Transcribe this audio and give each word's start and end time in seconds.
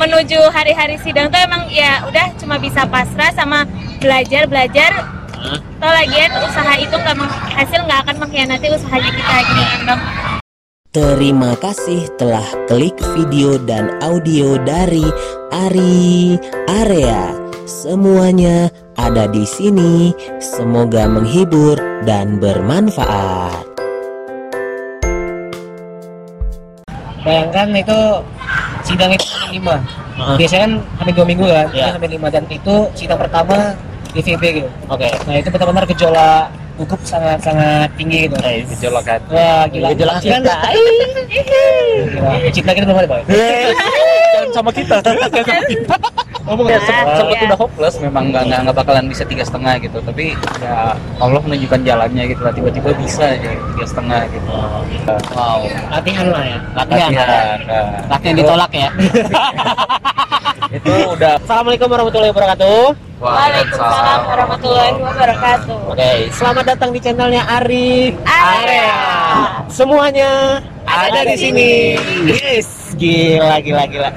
menuju 0.00 0.40
hari-hari 0.48 0.96
sidang 1.04 1.28
tuh 1.28 1.36
emang 1.36 1.68
ya 1.68 2.00
udah 2.08 2.32
cuma 2.40 2.56
bisa 2.56 2.88
pasrah 2.88 3.28
sama 3.36 3.68
belajar 4.00 4.48
belajar 4.48 4.90
Hah? 5.40 5.60
Toh 5.80 5.92
lagian 5.92 6.32
usaha 6.44 6.72
itu 6.76 6.92
nggak 6.92 7.16
hasil 7.56 7.80
nggak 7.84 8.00
akan 8.08 8.16
mengkhianati 8.20 8.66
usahanya 8.72 9.12
kita 9.12 9.36
gitu 9.44 9.62
kan 9.62 9.80
bang 9.84 10.00
Terima 10.90 11.54
kasih 11.54 12.10
telah 12.18 12.42
klik 12.66 12.98
video 13.14 13.54
dan 13.62 13.94
audio 14.02 14.58
dari 14.58 15.06
Ari 15.54 16.34
Area. 16.66 17.30
Semuanya 17.62 18.74
ada 18.98 19.30
di 19.30 19.46
sini. 19.46 20.10
Semoga 20.42 21.06
menghibur 21.06 21.78
dan 22.02 22.42
bermanfaat. 22.42 23.69
Bayangkan 27.20 27.66
itu 27.76 27.98
sidang 28.82 29.10
itu 29.12 29.24
sampai 29.28 29.48
lima. 29.52 29.76
Heeh. 30.16 30.36
Biasanya 30.40 30.62
kan 30.64 30.72
sampai 30.96 31.12
dua 31.12 31.26
minggu 31.28 31.46
kan, 31.46 31.66
ini 31.70 31.90
sampai 31.92 32.10
lima 32.10 32.28
dan 32.32 32.44
itu 32.48 32.74
sidang 32.96 33.18
pertama 33.20 33.56
di 34.10 34.20
VB 34.20 34.42
gitu. 34.60 34.68
Oke. 34.88 35.08
Nah 35.28 35.34
itu 35.36 35.48
benar-benar 35.52 35.84
gejolak 35.86 36.44
hukum 36.80 36.96
sangat-sangat 37.04 37.88
tinggi 38.00 38.24
gitu. 38.24 38.36
Eh, 38.40 38.64
gejolak 38.66 39.04
kan. 39.04 39.20
Wah 39.28 39.68
gila. 39.68 39.92
Gejolak 39.92 40.14
Kan- 40.16 40.24
cinta. 40.24 40.56
Gila. 42.08 42.32
Cinta 42.50 42.70
kita 42.72 42.84
belum 42.88 42.98
ada 43.04 43.08
bang. 43.08 43.22
Jangan 43.28 44.50
sama 44.56 44.70
kita. 44.72 44.96
Jangan 45.04 45.28
sama 45.30 45.64
kita. 45.68 45.96
Ya, 46.40 46.78
sem- 46.80 46.96
Ah, 47.00 47.14
sempat 47.14 47.36
iya. 47.36 47.46
udah 47.46 47.58
hopeless 47.58 47.96
memang 47.98 48.24
nggak 48.28 48.42
nggak 48.44 48.60
nggak 48.64 48.76
bakalan 48.76 49.04
bisa 49.06 49.22
tiga 49.22 49.44
setengah 49.44 49.76
gitu 49.78 49.98
tapi 50.00 50.32
ya 50.58 50.96
Allah 51.16 51.40
menunjukkan 51.40 51.80
jalannya 51.84 52.24
gitu 52.26 52.40
lah 52.40 52.50
tiba-tiba 52.50 52.90
bisa 52.96 53.24
aja 53.28 53.50
tiga 53.70 53.84
setengah 53.86 54.20
gitu 54.28 54.50
wow 55.30 55.60
Latihan 55.90 56.26
lah 56.26 56.42
ya. 56.42 56.58
latihan 56.74 57.10
nah. 57.12 57.44
Latihan 58.08 58.34
ditolak 58.34 58.70
ya. 58.72 58.88
itu 60.70 60.92
udah 61.10 61.34
Assalamualaikum 61.40 61.88
warahmatullahi 61.88 62.30
wabarakatuh. 62.30 62.80
Waalaikumsalam 63.20 64.20
warahmatullahi 64.24 64.92
wabarakatuh 64.96 65.78
Oke, 65.92 66.10
selamat 66.32 66.64
datang 66.66 66.90
di 66.90 67.00
channelnya 67.00 67.42
Ari 67.44 68.16
Area. 68.24 68.88
Semuanya 69.68 70.56
ada, 70.82 71.20
di 71.22 71.36
sini. 71.36 71.70
Yes, 72.26 72.96
gila 72.96 73.60
gila 73.60 73.84
gila. 73.86 74.08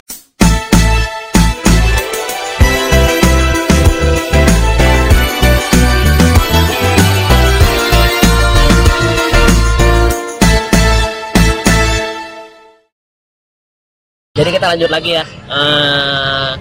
Jadi 14.34 14.50
kita 14.50 14.66
lanjut 14.74 14.90
lagi 14.90 15.14
ya. 15.14 15.22
Eh, 15.46 16.52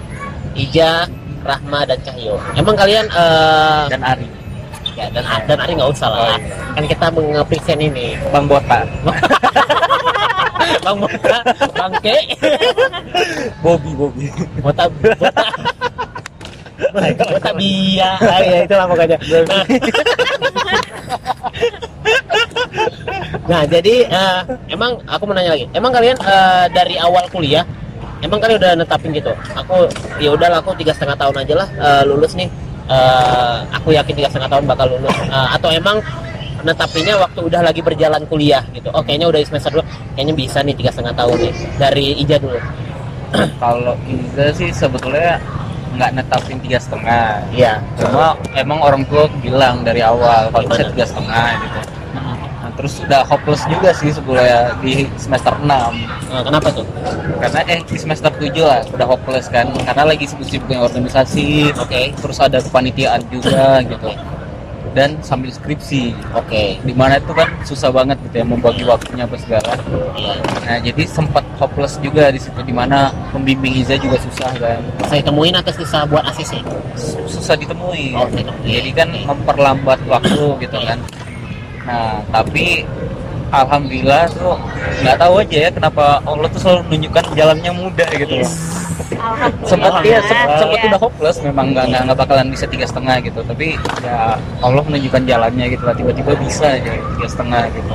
Ija, 0.61 1.09
Rahma 1.41 1.89
dan 1.89 1.97
Cahyo. 2.05 2.37
Emang 2.53 2.77
kalian 2.77 3.09
eh, 3.09 3.89
dan 3.89 4.05
Ari 4.05 4.29
ya, 4.93 5.09
dan 5.09 5.25
dan 5.49 5.57
Ari 5.57 5.81
nggak 5.81 5.89
usah 5.89 6.13
lah. 6.13 6.21
Oh, 6.21 6.29
iya. 6.37 6.53
Kan 6.77 6.85
kita 6.85 7.09
mengepresent 7.09 7.81
ini. 7.81 8.21
Bang 8.29 8.45
Bota 8.45 8.85
Bang 10.85 11.01
Bota, 11.01 11.37
Bang 11.73 11.97
Ke, 12.05 12.17
Bobby 13.65 13.97
Bobby 13.97 14.29
Bota, 14.61 14.93
Bota. 14.93 15.33
Bota 17.25 17.51
Bia. 17.57 18.21
Ah, 18.21 18.41
ya 18.45 18.69
itulah 18.69 18.85
pokoknya. 18.85 19.17
Nah, 19.49 19.65
nah 23.51 23.63
jadi 23.67 23.95
eh, 24.07 24.41
emang 24.71 24.99
aku 25.09 25.23
mau 25.29 25.35
nanya 25.37 25.55
lagi. 25.57 25.67
Emang 25.75 25.91
kalian 25.93 26.17
eh, 26.21 26.67
dari 26.73 26.97
awal 26.99 27.25
kuliah, 27.33 27.65
emang 28.23 28.39
kalian 28.41 28.59
udah 28.61 28.71
netapin 28.79 29.11
gitu? 29.13 29.33
Aku 29.59 29.89
ya 30.23 30.31
udah 30.33 30.63
aku 30.63 30.73
tiga 30.79 30.93
setengah 30.95 31.17
tahun 31.19 31.37
aja 31.43 31.55
lah 31.59 31.69
eh, 31.69 32.03
lulus 32.07 32.33
nih. 32.39 32.49
Eh, 32.91 33.57
aku 33.73 33.95
yakin 33.95 34.15
tiga 34.17 34.29
setengah 34.31 34.51
tahun 34.53 34.65
bakal 34.69 34.87
lulus. 34.93 35.17
Eh, 35.27 35.49
atau 35.57 35.69
emang 35.73 35.99
netapinnya 36.63 37.19
waktu 37.19 37.41
udah 37.43 37.61
lagi 37.65 37.81
berjalan 37.83 38.23
kuliah 38.31 38.63
gitu? 38.73 38.89
Oh 38.95 39.03
kayaknya 39.03 39.27
udah 39.33 39.41
semester 39.43 39.71
dua, 39.75 39.85
kayaknya 40.15 40.35
bisa 40.37 40.59
nih 40.63 40.75
tiga 40.79 40.91
setengah 40.95 41.15
tahun 41.19 41.37
nih. 41.43 41.55
Dari 41.79 42.07
Ija 42.23 42.37
dulu. 42.39 42.59
kalau 43.63 43.97
Iza 44.05 44.53
sih 44.53 44.71
sebetulnya 44.71 45.41
nggak 45.93 46.11
netapin 46.17 46.57
tiga 46.65 46.81
setengah 46.81 47.45
Iya. 47.53 47.77
cuma 48.01 48.33
emang 48.57 48.81
orang 48.81 49.05
tua 49.09 49.29
bilang 49.45 49.85
dari 49.85 50.01
awal 50.01 50.49
kalau 50.49 50.65
bisa 50.73 50.89
tiga 50.89 51.05
setengah 51.05 51.49
gitu 51.61 51.81
terus 52.73 52.99
udah 52.99 53.21
hopeless 53.23 53.63
juga 53.67 53.93
sih 53.93 54.09
sebetulnya 54.09 54.73
di 54.79 55.05
semester 55.15 55.53
6 55.55 55.69
Eh, 56.33 56.43
kenapa 56.43 56.69
tuh? 56.71 56.87
karena 57.39 57.61
eh 57.67 57.81
di 57.83 57.97
semester 57.97 58.31
7 58.31 58.49
lah 58.59 58.81
udah 58.87 59.07
hopeless 59.07 59.47
kan 59.47 59.69
karena 59.79 60.05
lagi 60.05 60.25
sibuk-sibuknya 60.25 60.81
organisasi 60.81 61.69
Oke. 61.75 62.13
terus 62.15 62.39
ada 62.39 62.59
kepanitiaan 62.59 63.21
juga 63.29 63.83
gitu 63.83 64.09
dan 64.93 65.17
sambil 65.21 65.49
skripsi 65.49 66.13
Oke. 66.33 66.77
di 66.79 66.93
mana 66.93 67.17
itu 67.17 67.33
kan 67.33 67.49
susah 67.63 67.89
banget 67.89 68.17
gitu 68.23 68.41
ya 68.41 68.47
membagi 68.47 68.85
waktunya 68.85 69.25
apa 69.25 69.37
segala 69.37 69.73
Iya. 70.13 70.33
nah 70.63 70.77
jadi 70.79 71.03
sempat 71.07 71.45
hopeless 71.57 71.97
juga 71.99 72.29
di 72.29 72.37
situ 72.37 72.61
di 72.61 72.73
mana 72.73 73.09
pembimbing 73.31 73.73
Iza 73.75 73.97
juga 73.97 74.17
susah 74.19 74.53
kan 74.55 74.81
Saya 75.07 75.21
temuin 75.21 75.53
atau 75.55 75.73
susah 75.73 76.05
buat 76.05 76.25
ACC? 76.27 76.61
susah 77.27 77.53
ditemui 77.55 78.13
Oh, 78.13 78.29
ditemui. 78.29 78.69
jadi 78.71 78.91
kan 78.95 79.09
memperlambat 79.27 79.97
waktu 80.07 80.45
gitu 80.59 80.79
kan 80.79 81.01
nah 81.83 82.23
tapi 82.29 82.87
alhamdulillah 83.51 84.31
tuh 84.31 84.55
nggak 85.03 85.17
tahu 85.19 85.35
aja 85.39 85.57
ya 85.59 85.71
kenapa 85.71 86.05
Allah 86.23 86.49
tuh 86.49 86.61
selalu 86.61 86.81
menunjukkan 86.89 87.25
jalannya 87.35 87.73
mudah 87.73 88.09
gitu 88.13 88.37
sempat 89.63 89.93
Alhamdulillah. 89.93 90.03
dia 90.03 90.19
sempat 90.25 90.49
sempat 90.59 90.79
Iya. 90.79 90.89
udah 90.89 91.01
hopeless 91.01 91.39
memang 91.41 91.67
nggak 91.71 91.85
nggak 91.87 92.01
nggak 92.07 92.19
bakalan 92.19 92.47
bisa 92.49 92.65
tiga 92.67 92.85
setengah 92.85 93.17
gitu. 93.21 93.39
Tapi 93.41 93.77
ya 94.01 94.35
Allah 94.59 94.83
menunjukkan 94.83 95.23
jalannya 95.23 95.67
gitu 95.69 95.83
lah 95.85 95.95
tiba-tiba 95.95 96.33
bisa 96.39 96.67
aja 96.73 96.91
tiga 96.91 97.29
setengah 97.29 97.63
gitu. 97.71 97.93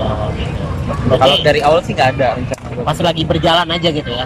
Kalau 1.09 1.35
dari 1.41 1.59
awal 1.59 1.79
sih 1.81 1.91
nggak 1.91 2.09
ada 2.15 2.27
rencana 2.33 2.65
pas 2.79 2.97
lagi 3.01 3.23
berjalan 3.23 3.67
aja 3.67 3.89
gitu 3.89 4.07
ya? 4.07 4.25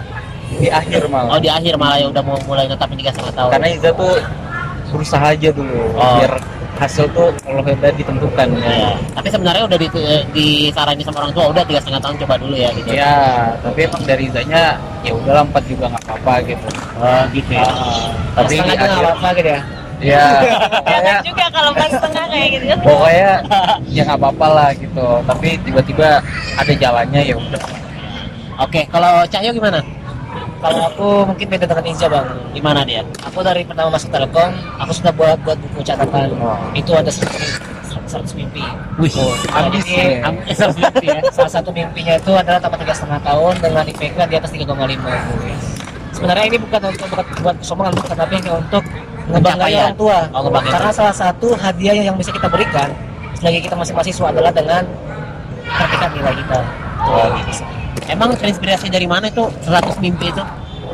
Di 0.52 0.68
akhir 0.68 1.02
malah. 1.08 1.30
Oh 1.32 1.40
di 1.40 1.48
akhir 1.48 1.74
malah 1.74 1.96
ya 1.96 2.06
udah 2.06 2.22
mau 2.22 2.36
mulai 2.44 2.68
netapin 2.68 2.94
tiga 2.94 3.10
setengah 3.10 3.34
tahun. 3.34 3.50
Karena 3.50 3.66
Iza 3.72 3.90
tuh 3.92 4.14
berusaha 4.92 5.26
aja 5.26 5.48
dulu 5.50 5.80
Oh. 5.96 6.14
biar 6.20 6.32
hasil 6.82 7.06
tuh 7.14 7.30
Allah 7.46 7.62
yang 7.70 7.94
ditentukan 7.94 8.46
ya. 8.58 8.66
Ya, 8.66 8.90
tapi 9.14 9.28
sebenarnya 9.30 9.62
udah 9.70 9.78
di, 9.78 9.88
disaranin 10.34 11.04
sama 11.06 11.18
orang 11.22 11.32
tua 11.32 11.44
udah 11.54 11.62
tiga 11.62 11.78
setengah 11.78 12.02
tahun 12.02 12.16
coba 12.26 12.34
dulu 12.42 12.54
ya 12.58 12.68
gitu 12.74 12.88
Ya, 12.90 13.14
tapi 13.62 13.78
emang 13.86 14.02
dari 14.02 14.22
Izanya 14.26 14.62
ya 15.00 15.12
udah 15.14 15.46
empat 15.46 15.62
juga 15.70 15.86
nggak 15.88 16.02
apa-apa 16.02 16.34
gitu. 16.44 16.66
oh, 16.98 17.22
gitu 17.30 17.50
ya 17.54 17.62
Ah, 17.62 18.06
tapi 18.34 18.54
Setengah 18.58 18.74
aja 18.74 18.82
nggak 18.82 18.90
akhir, 18.90 19.06
apa-apa 19.06 19.28
gitu 19.32 19.48
ya. 19.48 19.60
ya, 20.02 20.24
Jangan 20.82 21.02
kayak 21.06 21.20
juga 21.22 21.44
kalau 21.48 21.70
pas 21.72 21.90
setengah 21.90 22.24
kayak 22.26 22.48
gitu 22.50 22.64
pokoknya 22.90 23.30
ya 23.86 24.02
nggak 24.02 24.18
apa-apa 24.18 24.46
lah 24.50 24.68
gitu. 24.74 25.06
Tapi 25.22 25.48
tiba-tiba 25.62 26.08
ada 26.58 26.72
jalannya 26.74 27.20
ya 27.22 27.34
udah. 27.38 27.62
oke 28.58 28.80
kalau 28.90 29.22
Cahyo 29.26 29.50
gimana 29.54 29.78
Kalau 30.62 30.82
aku 30.86 31.08
mungkin 31.26 31.46
beda 31.50 31.66
dengan 31.66 31.84
Iza 31.90 32.06
bang. 32.06 32.28
gimana 32.54 32.86
dia 32.86 33.02
Aku 33.26 33.42
dari 33.42 33.66
pertama 33.66 33.98
masuk 33.98 34.14
Telkom, 34.14 34.54
aku 34.78 34.92
sudah 34.94 35.10
buat 35.10 35.38
buat 35.42 35.58
buku 35.58 35.82
catatan. 35.82 36.30
Itu 36.78 36.94
ada 36.94 37.10
100, 37.10 37.58
100 38.06 38.38
mimpi. 38.38 38.62
wih 39.02 39.10
Ambis 39.50 39.82
jadi, 39.82 40.22
ya. 40.22 40.30
ambis 40.30 40.58
mimpi 40.78 41.06
ya. 41.10 41.18
Salah 41.34 41.52
satu 41.58 41.74
mimpinya 41.74 42.14
itu 42.14 42.30
adalah 42.30 42.62
tamat 42.62 42.78
tiga 42.78 42.94
setengah 42.94 43.20
tahun 43.26 43.54
dengan 43.58 43.82
IPK 43.90 44.18
di 44.30 44.34
atas 44.38 44.50
3,5. 44.54 46.14
Sebenarnya 46.14 46.44
ini 46.46 46.58
bukan 46.62 46.80
untuk 46.94 47.06
bukan 47.10 47.26
buat 47.42 47.56
kesombongan 47.58 47.92
bukan 47.98 48.16
tapi 48.22 48.32
hanya 48.38 48.52
untuk 48.62 48.84
ngebanggain 49.26 49.76
orang 49.82 49.98
tua. 49.98 50.18
Oh. 50.30 50.62
Karena 50.62 50.90
salah 50.94 51.14
satu 51.16 51.58
hadiah 51.58 52.06
yang 52.06 52.14
bisa 52.14 52.30
kita 52.30 52.46
berikan 52.46 52.94
selagi 53.42 53.58
kita 53.66 53.74
masih 53.74 53.92
mahasiswa 53.98 54.26
adalah 54.30 54.54
dengan 54.54 54.86
sertifikat 55.66 56.10
nilai 56.14 56.34
kita. 56.38 56.60
Emang 58.08 58.34
terinspirasi 58.36 58.88
dari 58.88 59.06
mana 59.06 59.28
itu 59.28 59.44
100 59.66 59.98
mimpi 60.02 60.30
itu 60.32 60.44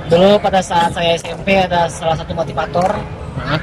Dulu 0.08 0.40
pada 0.40 0.64
saat 0.64 0.96
saya 0.96 1.20
SMP 1.20 1.53
ada 1.53 1.84
salah 1.92 2.16
satu 2.16 2.32
motivator 2.32 2.97
Hah? 3.36 3.60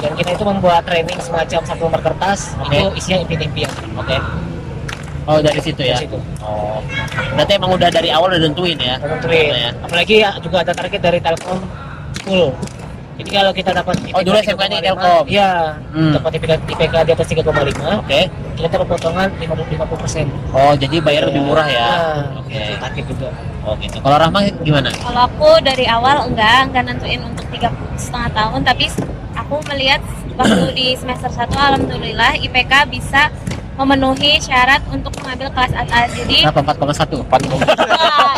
dan 0.00 0.12
kita 0.16 0.36
itu 0.36 0.44
membuat 0.44 0.84
training 0.84 1.16
semacam 1.20 1.60
satu 1.64 1.88
lembar 1.88 2.02
kertas 2.04 2.52
Oke. 2.60 2.76
itu 2.76 2.88
isinya 3.00 3.18
impian-impian. 3.24 3.72
oke 3.96 4.16
oh 5.28 5.38
dari 5.40 5.60
situ 5.60 5.80
ya 5.84 5.96
Dari 5.96 6.08
situ. 6.08 6.18
oh 6.44 6.80
berarti 7.36 7.52
emang 7.56 7.70
udah 7.76 7.88
dari 7.92 8.08
awal 8.12 8.28
udah 8.32 8.40
nentuin 8.44 8.76
ya 8.80 8.96
Tentuin. 9.00 9.52
Ya. 9.56 9.70
Apalagi 9.80 10.14
ya, 10.20 10.30
juga 10.40 10.56
ada 10.64 10.72
target 10.76 11.00
dari 11.00 11.18
Telkom 11.20 11.58
10. 12.28 12.79
Jadi 13.20 13.30
kalau 13.30 13.52
kita 13.52 13.70
dapat 13.70 13.94
Oh, 14.10 14.22
dulu 14.22 14.36
SMK 14.38 14.62
nya 14.66 14.80
Telkom. 14.82 15.24
Iya, 15.28 15.52
Hmm. 15.92 16.12
dapat 16.14 16.30
IPK, 16.34 16.52
IPK 16.66 16.94
di 17.04 17.12
atas 17.12 17.26
3,5, 17.26 18.00
oke 18.00 18.20
kita 18.56 18.66
dapat 18.70 18.86
potongan 18.90 19.28
50 19.36 19.96
persen. 19.96 20.26
oh 20.50 20.72
jadi 20.74 20.96
bayar 21.00 21.22
lebih 21.26 21.42
murah 21.42 21.64
ya 21.64 21.88
Nah, 22.26 22.38
oke 22.38 22.52
itu 22.52 22.76
target 22.76 23.04
juga. 23.06 23.28
oh 23.60 23.72
gitu 23.76 23.96
kalau 23.98 24.16
Rahma 24.18 24.40
gimana 24.60 24.88
Kalau 24.94 25.20
aku 25.26 25.50
dari 25.60 25.84
awal 25.86 26.26
enggak, 26.26 26.68
enggak 26.68 26.82
nentuin 26.86 27.20
untuk 27.22 27.44
tiga 27.48 27.68
setengah 27.94 28.30
tahun, 28.30 28.60
tapi 28.62 28.84
aku 29.34 29.54
melihat 29.66 30.00
waktu 30.34 30.64
di 30.72 30.86
semester 30.94 31.28
1 31.28 31.48
alhamdulillah 31.50 32.36
IPK 32.38 32.72
bisa 32.86 33.28
memenuhi 33.80 34.36
syarat 34.36 34.84
untuk 34.92 35.08
mengambil 35.18 35.48
kelas 35.50 35.72
atas. 35.72 36.12
Jadi 36.12 36.44
berapa 36.44 36.60
4,1 36.76 37.24
Empat 37.24 37.40
wah, 37.48 38.36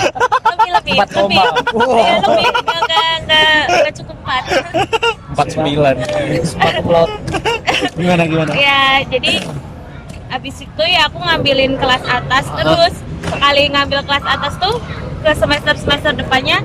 lebih 0.55 0.71
lebih 0.71 0.93
Empat 0.95 1.09
lebih. 1.11 1.39
Koma. 1.67 1.99
ya, 1.99 2.15
lebih. 2.23 2.47
Enggak 2.63 3.11
enggak 3.19 3.55
enggak 3.67 3.93
empat. 4.07 4.43
Empat 5.35 5.47
sembilan. 5.51 5.95
Smart 6.47 6.75
upload. 6.79 7.11
Gimana 7.93 8.23
gimana? 8.25 8.51
ya 8.55 9.03
jadi 9.05 9.43
abis 10.33 10.65
itu 10.65 10.85
ya 10.87 11.11
aku 11.11 11.19
ngambilin 11.19 11.77
kelas 11.77 12.01
atas 12.09 12.45
terus 12.55 12.95
sekali 13.21 13.69
ngambil 13.69 14.01
kelas 14.01 14.25
atas 14.25 14.57
tuh 14.57 14.81
ke 15.21 15.31
semester 15.37 15.75
semester 15.77 16.13
depannya 16.17 16.65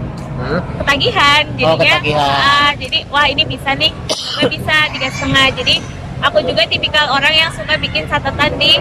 ketagihan 0.79 1.43
Oh, 1.59 1.75
jadinya. 1.75 1.99
ketagihan. 1.99 2.31
ah, 2.31 2.71
jadi 2.77 2.99
wah 3.09 3.25
ini 3.27 3.43
bisa 3.43 3.73
nih 3.73 3.91
gue 4.37 4.45
bisa 4.47 4.75
tiga 4.93 5.09
setengah. 5.09 5.45
Jadi 5.57 5.75
aku 6.19 6.37
juga 6.43 6.63
tipikal 6.65 7.09
orang 7.09 7.33
yang 7.33 7.49
suka 7.51 7.77
bikin 7.77 8.05
catatan 8.05 8.51
di 8.57 8.79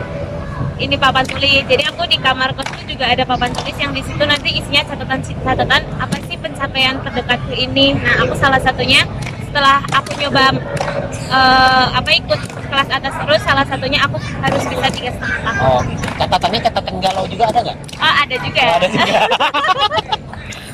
ini 0.77 0.93
papan 0.95 1.25
tulis 1.25 1.65
jadi 1.65 1.89
aku 1.89 2.05
di 2.05 2.21
kamar 2.21 2.53
kos 2.53 2.69
itu 2.77 2.97
juga 2.97 3.09
ada 3.09 3.25
papan 3.25 3.49
tulis 3.51 3.77
yang 3.77 3.93
di 3.93 4.05
situ 4.05 4.21
nanti 4.23 4.53
isinya 4.53 4.85
catatan 4.85 5.21
catatan 5.25 5.83
apa 5.97 6.17
sih 6.29 6.37
pencapaian 6.37 7.01
terdekatku 7.01 7.53
ini 7.53 7.97
nah 7.97 8.25
aku 8.25 8.37
salah 8.37 8.61
satunya 8.61 9.01
setelah 9.41 9.81
aku 9.89 10.13
nyoba 10.21 10.53
eh, 11.33 11.87
apa 11.97 12.11
ikut 12.13 12.41
kelas 12.69 12.89
atas 12.93 13.15
terus 13.17 13.41
salah 13.41 13.65
satunya 13.65 14.05
aku 14.05 14.21
harus 14.21 14.63
bisa 14.69 14.87
tiga 14.93 15.11
setengah 15.17 15.41
tahun 15.49 15.65
Oh, 15.65 15.81
catatannya 16.21 16.61
catatan 16.61 16.97
galau 17.01 17.25
juga 17.25 17.45
ada 17.49 17.61
nggak? 17.65 17.79
oh 17.97 18.15
ada 18.21 18.37
juga 18.37 18.63
Ada 18.77 18.87
juga. 18.93 19.13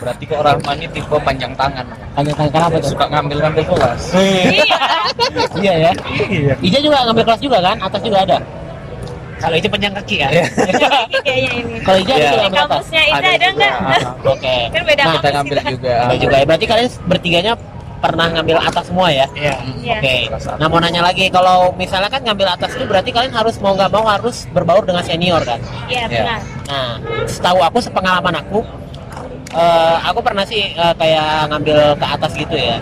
berarti 0.02 0.24
kok 0.24 0.40
Rahman 0.40 0.76
ini 0.76 0.88
tipe 0.90 1.16
panjang 1.16 1.52
tangan 1.54 1.86
Tanya 2.12 2.32
tanya 2.34 2.50
kenapa 2.52 2.76
tuh? 2.76 2.90
suka 2.90 3.06
ngambil 3.08 3.36
ngambil 3.40 3.64
kelas 3.64 4.02
iya 4.52 4.78
Iya 5.54 5.74
ya. 5.80 5.92
iya 6.28 6.54
Ija 6.58 6.78
juga 6.80 6.96
ngambil 7.04 7.24
kelas 7.24 7.40
juga 7.40 7.58
kan? 7.60 7.76
Atas 7.78 8.00
juga 8.00 8.18
ada. 8.20 8.38
Kalau 9.38 9.56
itu 9.56 9.66
panjang 9.66 9.92
kaki 9.92 10.16
ya. 10.16 10.28
ini 10.28 10.42
kayaknya 11.24 11.50
ini 11.56 11.74
Kalau 11.80 11.98
Ija 11.98 12.12
Iya. 12.12 12.18
juga 12.18 12.28
di 12.28 12.38
ngambil 12.42 12.60
atas. 12.60 12.70
kampusnya 12.72 13.02
itu 13.02 13.14
ada 13.14 13.30
juga. 13.32 13.50
nggak 13.52 13.72
Ah, 13.72 14.28
Oke. 14.28 14.56
kan 14.74 14.82
beda 14.84 15.02
Nah, 15.02 15.12
kita 15.14 15.28
ngambil 15.32 15.58
juga 15.68 15.92
Ada 16.00 16.16
juga 16.16 16.34
ya. 16.34 16.44
Berarti 16.44 16.64
kalian 16.66 16.88
bertiganya 17.04 17.52
pernah 17.98 18.26
ngambil 18.28 18.56
atas 18.60 18.84
semua 18.84 19.08
ya? 19.08 19.26
Iya. 19.32 19.54
Iya. 19.78 19.96
Oke. 19.96 20.16
Nah 20.52 20.66
mau 20.66 20.78
nanya 20.78 21.02
lagi, 21.02 21.24
kalau 21.28 21.70
misalnya 21.72 22.10
kan 22.10 22.20
ngambil 22.20 22.48
atas 22.50 22.70
itu 22.72 22.84
berarti 22.84 23.10
kalian 23.10 23.30
harus 23.30 23.54
mau 23.56 23.72
nggak 23.72 23.90
mau 23.90 24.04
harus 24.04 24.44
berbaur 24.48 24.82
dengan 24.82 25.02
senior 25.02 25.38
kan? 25.40 25.58
Iya 25.86 26.02
Iya. 26.02 26.06
benar. 26.12 26.40
Nah, 26.66 26.88
setahu 27.24 27.58
aku 27.60 27.78
sepengalaman 27.78 28.34
aku, 28.36 28.58
eh, 29.52 29.96
aku 30.08 30.20
pernah 30.24 30.44
sih 30.48 30.72
eh, 30.72 30.94
kayak 30.96 31.52
ngambil 31.52 31.96
ke 31.96 32.06
atas 32.06 32.32
gitu 32.36 32.56
ya. 32.56 32.76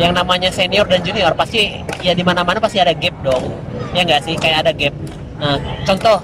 Yang 0.00 0.12
namanya 0.18 0.48
senior 0.48 0.88
dan 0.88 1.04
junior 1.04 1.34
pasti 1.36 1.84
ya 2.00 2.16
di 2.16 2.24
mana-mana 2.24 2.58
pasti 2.58 2.80
ada 2.80 2.94
gap 2.96 3.14
dong. 3.22 3.52
Ya 3.92 4.02
nggak 4.06 4.22
sih, 4.24 4.34
kayak 4.40 4.66
ada 4.66 4.72
gap. 4.72 4.94
Nah, 5.38 5.58
contoh 5.84 6.16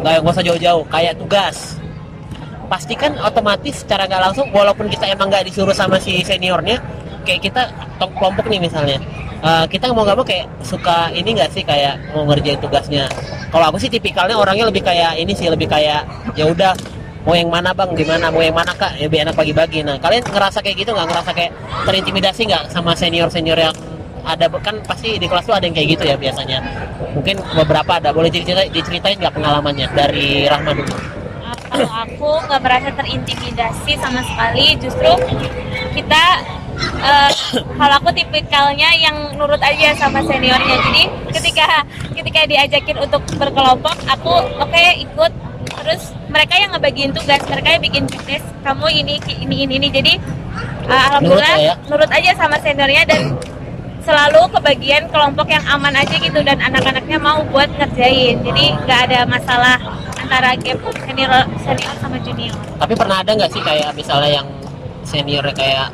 nggak 0.00 0.24
usah 0.24 0.44
jauh-jauh, 0.46 0.84
kayak 0.88 1.18
tugas. 1.20 1.76
Pasti 2.68 2.94
kan 2.96 3.16
otomatis 3.20 3.84
secara 3.84 4.04
nggak 4.08 4.22
langsung, 4.30 4.46
walaupun 4.52 4.88
kita 4.88 5.08
emang 5.08 5.28
nggak 5.28 5.48
disuruh 5.48 5.76
sama 5.76 6.00
si 6.00 6.20
seniornya, 6.24 6.80
kayak 7.28 7.40
kita 7.44 7.62
kelompok 7.98 8.48
nih 8.48 8.60
misalnya. 8.62 8.98
eh, 9.38 9.64
kita 9.70 9.94
mau 9.94 10.02
nggak 10.02 10.16
mau 10.18 10.26
kayak 10.26 10.46
suka 10.66 11.14
ini 11.14 11.30
nggak 11.38 11.50
sih 11.54 11.62
kayak 11.62 11.94
mau 12.10 12.26
ngerjain 12.26 12.58
tugasnya 12.58 13.06
kalau 13.54 13.70
aku 13.70 13.78
sih 13.78 13.90
tipikalnya 13.90 14.34
orangnya 14.34 14.66
lebih 14.66 14.82
kayak 14.82 15.14
ini 15.14 15.30
sih 15.30 15.46
lebih 15.46 15.70
kayak 15.70 16.02
ya 16.34 16.50
udah 16.50 16.74
mau 17.28 17.36
yang 17.36 17.52
mana 17.52 17.76
bang? 17.76 17.92
Di 17.92 18.04
mana? 18.08 18.32
Mau 18.32 18.40
yang 18.40 18.56
mana 18.56 18.72
kak? 18.72 18.96
Ya 18.96 19.04
biar 19.04 19.28
enak 19.28 19.36
bagi-bagi. 19.36 19.84
Nah 19.84 20.00
kalian 20.00 20.24
ngerasa 20.24 20.64
kayak 20.64 20.80
gitu 20.80 20.96
nggak? 20.96 21.12
Ngerasa 21.12 21.30
kayak 21.36 21.52
terintimidasi 21.84 22.48
nggak 22.48 22.72
sama 22.72 22.96
senior 22.96 23.28
senior 23.28 23.60
yang 23.60 23.76
ada? 24.24 24.48
Kan 24.64 24.80
pasti 24.88 25.20
di 25.20 25.28
kelas 25.28 25.44
tuh 25.44 25.52
ada 25.52 25.68
yang 25.68 25.76
kayak 25.76 26.00
gitu 26.00 26.08
ya 26.08 26.16
biasanya. 26.16 26.64
Mungkin 27.12 27.36
beberapa 27.52 28.00
ada. 28.00 28.16
Boleh 28.16 28.32
diceritain, 28.32 28.72
diceritain 28.72 29.20
nggak 29.20 29.36
pengalamannya 29.36 29.92
dari 29.92 30.48
Rahman 30.48 30.72
dulu? 30.80 30.96
Kalau 31.68 31.92
aku 32.00 32.30
nggak 32.48 32.60
merasa 32.64 32.88
terintimidasi 32.96 33.92
sama 34.00 34.24
sekali. 34.24 34.72
Justru 34.80 35.12
kita 36.00 36.22
uh, 37.04 37.32
kalau 37.76 37.94
aku 38.00 38.08
tipikalnya 38.16 38.88
yang 38.96 39.36
nurut 39.36 39.60
aja 39.60 39.92
sama 40.00 40.24
seniornya. 40.24 40.80
Jadi 40.80 41.02
ketika 41.36 41.84
ketika 42.16 42.48
diajakin 42.48 42.96
untuk 43.04 43.20
berkelompok 43.36 44.00
aku 44.08 44.32
oke 44.64 44.84
ikut 44.96 45.32
terus 45.88 46.12
mereka 46.28 46.52
yang 46.60 46.70
ngebagiin 46.76 47.16
tugas 47.16 47.40
mereka 47.48 47.68
yang 47.72 47.80
bikin 47.80 48.04
tugas 48.04 48.44
kamu 48.60 48.86
ini 48.92 49.16
ini 49.40 49.56
ini 49.64 49.74
ini. 49.80 49.88
Jadi 49.88 50.12
uh, 50.84 51.00
alhamdulillah 51.08 51.56
Nurut 51.56 51.64
ya? 51.64 51.74
nurut 51.88 52.10
aja 52.12 52.30
sama 52.36 52.60
seniornya 52.60 53.08
dan 53.08 53.32
selalu 54.04 54.52
kebagian 54.52 55.08
kelompok 55.08 55.48
yang 55.48 55.64
aman 55.64 55.96
aja 55.96 56.12
gitu 56.20 56.44
dan 56.44 56.60
anak-anaknya 56.60 57.16
mau 57.16 57.40
buat 57.48 57.72
ngerjain. 57.80 58.36
Jadi 58.44 58.64
nggak 58.84 59.00
ada 59.08 59.24
masalah 59.24 59.80
antara 60.20 60.60
gap 60.60 60.76
senior 61.08 61.32
senior 61.64 61.94
sama 62.04 62.20
junior. 62.20 62.52
Tapi 62.76 62.92
pernah 62.92 63.24
ada 63.24 63.32
nggak 63.32 63.48
sih 63.48 63.62
kayak 63.64 63.96
misalnya 63.96 64.44
yang 64.44 64.46
seniornya 65.08 65.56
kayak 65.56 65.88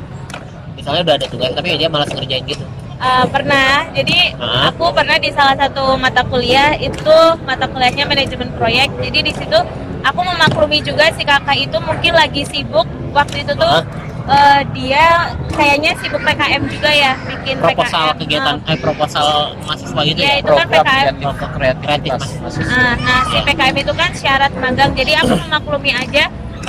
misalnya 0.75 1.01
udah 1.07 1.15
ada 1.23 1.27
tugas 1.31 1.51
tapi 1.55 1.79
dia 1.79 1.87
malas 1.87 2.11
ngerjain 2.11 2.43
gitu 2.43 2.67
Uh, 2.95 3.25
pernah. 3.27 3.91
Jadi 3.91 4.31
Hah? 4.39 4.71
aku 4.71 4.87
pernah 4.95 5.19
di 5.19 5.27
salah 5.35 5.55
satu 5.59 5.99
mata 5.99 6.23
kuliah 6.23 6.71
itu 6.79 7.15
mata 7.43 7.67
kuliahnya 7.67 8.07
manajemen 8.07 8.49
proyek. 8.55 8.87
Jadi 9.03 9.19
di 9.19 9.33
situ 9.35 9.59
aku 9.99 10.19
memaklumi 10.23 10.79
juga 10.79 11.11
si 11.11 11.27
kakak 11.27 11.59
itu 11.59 11.77
mungkin 11.83 12.15
lagi 12.15 12.47
sibuk. 12.47 12.87
Waktu 13.11 13.43
itu 13.43 13.51
tuh 13.55 13.83
uh, 14.31 14.61
dia 14.71 15.31
kayaknya 15.55 15.91
sibuk 15.99 16.19
PKM 16.23 16.63
juga 16.67 16.89
ya 16.91 17.15
bikin 17.27 17.55
proposal 17.59 18.03
PKM 18.11 18.19
kegiatan 18.23 18.55
Uh, 18.63 18.71
eh 18.71 18.77
proposal 18.79 19.27
mahasiswa 19.67 20.01
gitu 20.07 20.19
Iya, 20.19 20.31
ya? 20.31 20.35
itu 20.39 20.51
kan 20.51 20.67
PKM. 20.67 20.85
kreatif. 20.85 21.27
Kreativitas 21.55 22.21
Kreatif, 22.23 22.43
Mas. 22.43 22.55
Nah, 22.63 22.93
nah 22.99 23.19
si 23.27 23.37
PKM 23.43 23.75
itu 23.75 23.93
kan 23.95 24.09
syarat 24.15 24.51
magang. 24.55 24.91
Jadi 24.95 25.11
aku 25.19 25.33
memaklumi 25.35 25.91
aja 25.91 26.23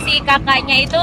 si 0.06 0.22
kakaknya 0.22 0.76
itu 0.80 1.02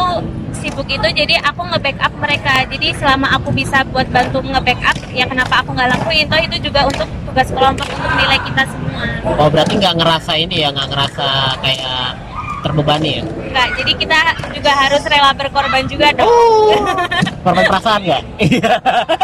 sibuk 0.53 0.87
itu 0.87 1.03
jadi 1.11 1.43
aku 1.43 1.61
nge-backup 1.67 2.13
mereka. 2.15 2.63
Jadi 2.65 2.95
selama 2.95 3.35
aku 3.35 3.51
bisa 3.51 3.83
buat 3.85 4.07
bantu 4.07 4.39
nge-backup, 4.39 4.95
ya 5.11 5.27
kenapa 5.27 5.59
aku 5.59 5.75
nggak 5.75 5.91
lakuin? 5.91 6.25
Toh 6.25 6.39
itu 6.39 6.55
juga 6.63 6.87
untuk 6.87 7.03
tugas 7.27 7.49
kelompok 7.49 7.83
untuk 7.85 8.13
nilai 8.15 8.39
kita 8.39 8.63
semua. 8.63 9.03
oh 9.25 9.49
berarti 9.49 9.73
nggak 9.75 9.95
ngerasa 9.97 10.31
ini 10.37 10.55
ya 10.61 10.69
nggak 10.69 10.87
ngerasa 10.87 11.27
kayak 11.59 11.99
terbebani 12.61 13.19
ya 13.19 13.23
Enggak, 13.25 13.67
jadi 13.75 13.91
kita 13.97 14.19
juga 14.53 14.71
harus 14.71 15.01
rela 15.03 15.31
berkorban 15.33 15.83
juga 15.83 16.07
dong. 16.13 16.29
korban 17.43 17.65
perasaan 17.65 17.99
nggak 17.99 18.21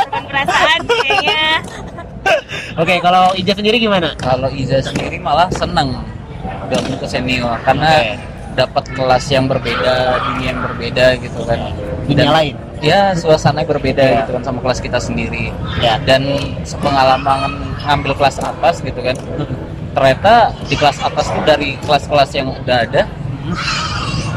Korban 0.10 0.26
perasaan 0.26 0.80
kayaknya. 0.84 1.44
oke 2.76 2.96
kalau 3.00 3.24
Ija 3.34 3.54
sendiri 3.54 3.78
gimana 3.78 4.12
kalau 4.18 4.50
Iza 4.50 4.82
sendiri 4.82 5.16
malah 5.18 5.48
seneng 5.54 6.02
gabung 6.68 6.98
ke 6.98 7.08
senior 7.08 7.56
karena 7.62 7.88
Oke. 7.94 8.14
Dapat 8.60 8.84
kelas 8.92 9.26
yang 9.32 9.48
berbeda 9.48 9.96
dunia 10.22 10.48
yang 10.52 10.60
berbeda 10.62 11.06
gitu 11.18 11.40
kan. 11.48 11.60
Dunia 12.04 12.28
Dan- 12.28 12.36
lain? 12.36 12.56
Ya 12.80 13.12
suasananya 13.12 13.68
berbeda 13.68 14.00
Ya. 14.02 14.16
gitu 14.24 14.40
kan 14.40 14.44
sama 14.44 14.60
kelas 14.60 14.80
kita 14.80 15.00
sendiri. 15.00 15.52
Ya 15.80 16.00
dan 16.00 16.24
sepengalaman 16.64 17.56
ngambil 17.80 18.16
kelas 18.16 18.40
atas 18.40 18.80
gitu 18.80 19.00
kan. 19.00 19.16
Ternyata 19.90 20.34
di 20.64 20.76
kelas 20.76 21.00
atas 21.00 21.28
tuh 21.28 21.44
dari 21.44 21.76
kelas-kelas 21.84 22.30
yang 22.32 22.52
udah 22.52 22.78
ada 22.84 23.04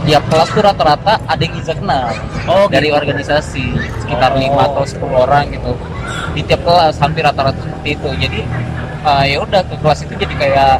tiap 0.02 0.24
kelas 0.26 0.48
tuh 0.50 0.62
rata-rata 0.64 1.22
ada 1.22 1.38
yang 1.38 1.54
Iza 1.54 1.74
kenal 1.76 2.10
Oh, 2.50 2.66
dari 2.66 2.90
gitu. 2.90 2.98
organisasi 2.98 3.64
sekitar 4.02 4.34
Oh. 4.34 4.42
5 4.42 4.62
atau 4.66 4.82
10 4.82 5.14
orang 5.14 5.44
gitu. 5.48 5.72
Di 6.34 6.42
tiap 6.42 6.66
kelas 6.66 6.98
hampir 6.98 7.22
rata-rata 7.22 7.62
seperti 7.62 7.88
itu. 7.94 8.08
Jadi 8.18 8.40
eh, 9.02 9.24
ya 9.30 9.38
udah 9.38 9.62
ke 9.62 9.74
kelas 9.78 10.02
itu 10.02 10.14
jadi 10.16 10.34
kayak 10.34 10.74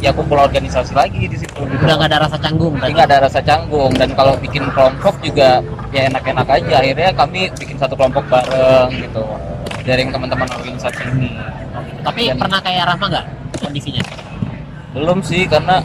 ya 0.00 0.10
kumpul 0.16 0.40
organisasi 0.40 0.96
lagi 0.96 1.28
di 1.28 1.36
situ 1.36 1.60
gitu. 1.60 1.84
udah 1.84 1.94
nggak 2.00 2.10
ada 2.10 2.18
rasa 2.24 2.36
canggung 2.40 2.72
berarti 2.80 2.92
nggak 2.96 3.08
ada 3.12 3.18
rasa 3.28 3.40
canggung. 3.44 3.92
Dan 3.94 4.08
kalau 4.16 4.34
bikin 4.40 4.64
kelompok 4.72 5.14
juga 5.20 5.60
ya 5.92 6.08
enak-enak 6.08 6.48
aja. 6.48 6.74
Akhirnya 6.80 7.10
kami 7.12 7.40
bikin 7.60 7.76
satu 7.76 7.94
kelompok 7.94 8.24
bareng 8.32 8.88
gitu. 8.96 9.24
Dari 9.84 10.08
teman-teman 10.08 10.48
organisasi 10.48 11.02
ini. 11.14 11.36
Tapi 12.00 12.32
Dan- 12.32 12.40
pernah 12.40 12.58
kayak 12.64 12.84
Rahma 12.88 13.06
nggak 13.12 13.26
kondisinya? 13.60 14.02
Belum 14.96 15.20
sih 15.20 15.44
karena 15.44 15.84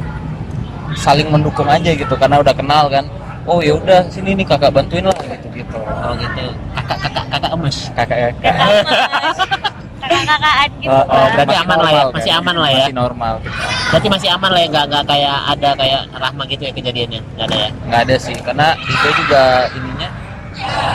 saling 0.95 1.27
mendukung 1.27 1.67
aja 1.67 1.91
gitu. 1.91 2.15
Karena 2.15 2.39
udah 2.39 2.55
kenal 2.55 2.87
kan. 2.87 3.03
Oh 3.45 3.61
ya 3.61 3.77
udah 3.77 4.09
sini 4.09 4.33
nih 4.33 4.41
kakak 4.47 4.73
bantuin 4.73 5.05
lah 5.05 5.13
gitu 5.21 5.47
gitu 5.53 5.77
oh 5.77 6.13
gitu. 6.17 6.49
Kakak 6.73 6.97
kakak 6.97 7.25
kakak 7.29 7.51
emes 7.53 7.77
kakak 7.93 8.17
ya 8.17 8.29
Kakak-kakaan 10.05 10.69
gitu. 10.79 10.89
Oh, 10.91 11.03
oh, 11.05 11.25
berarti 11.33 11.49
Masih 11.49 11.61
aman 11.65 11.77
lah 11.81 11.91
ya, 11.91 12.03
masih 12.13 12.31
kan? 12.31 12.39
aman 12.41 12.55
lah 12.55 12.69
ya. 12.69 12.77
masih 12.85 12.95
normal 12.95 13.33
gitu. 13.41 13.49
berarti 13.89 14.07
masih 14.13 14.29
aman 14.31 14.49
lah 14.53 14.59
ya 14.61 14.67
nggak 14.69 14.85
nggak 14.89 15.03
kayak 15.05 15.37
ada 15.49 15.69
kayak 15.75 16.01
Rahma 16.13 16.43
gitu 16.45 16.61
ya 16.65 16.71
kejadiannya 16.73 17.19
nggak 17.35 17.45
ada 17.49 17.55
ya 17.57 17.69
nggak 17.89 18.01
ada 18.05 18.15
sih 18.19 18.35
karena 18.39 18.67
itu 18.77 19.07
juga 19.23 19.41
ininya 19.73 20.09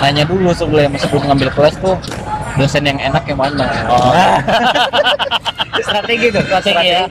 nanya 0.01 0.25
dulu 0.25 0.51
sebelum 0.57 0.91
sebelum 0.97 1.23
ngambil 1.29 1.49
kelas 1.53 1.75
tuh 1.79 1.97
dosen 2.57 2.83
yang 2.83 2.99
enak 2.99 3.23
yang 3.29 3.39
mana 3.39 3.67
oh 3.89 4.13
Strategi 5.81 6.29
tuh. 6.29 6.45
strategi 6.45 6.89
ya 6.93 7.09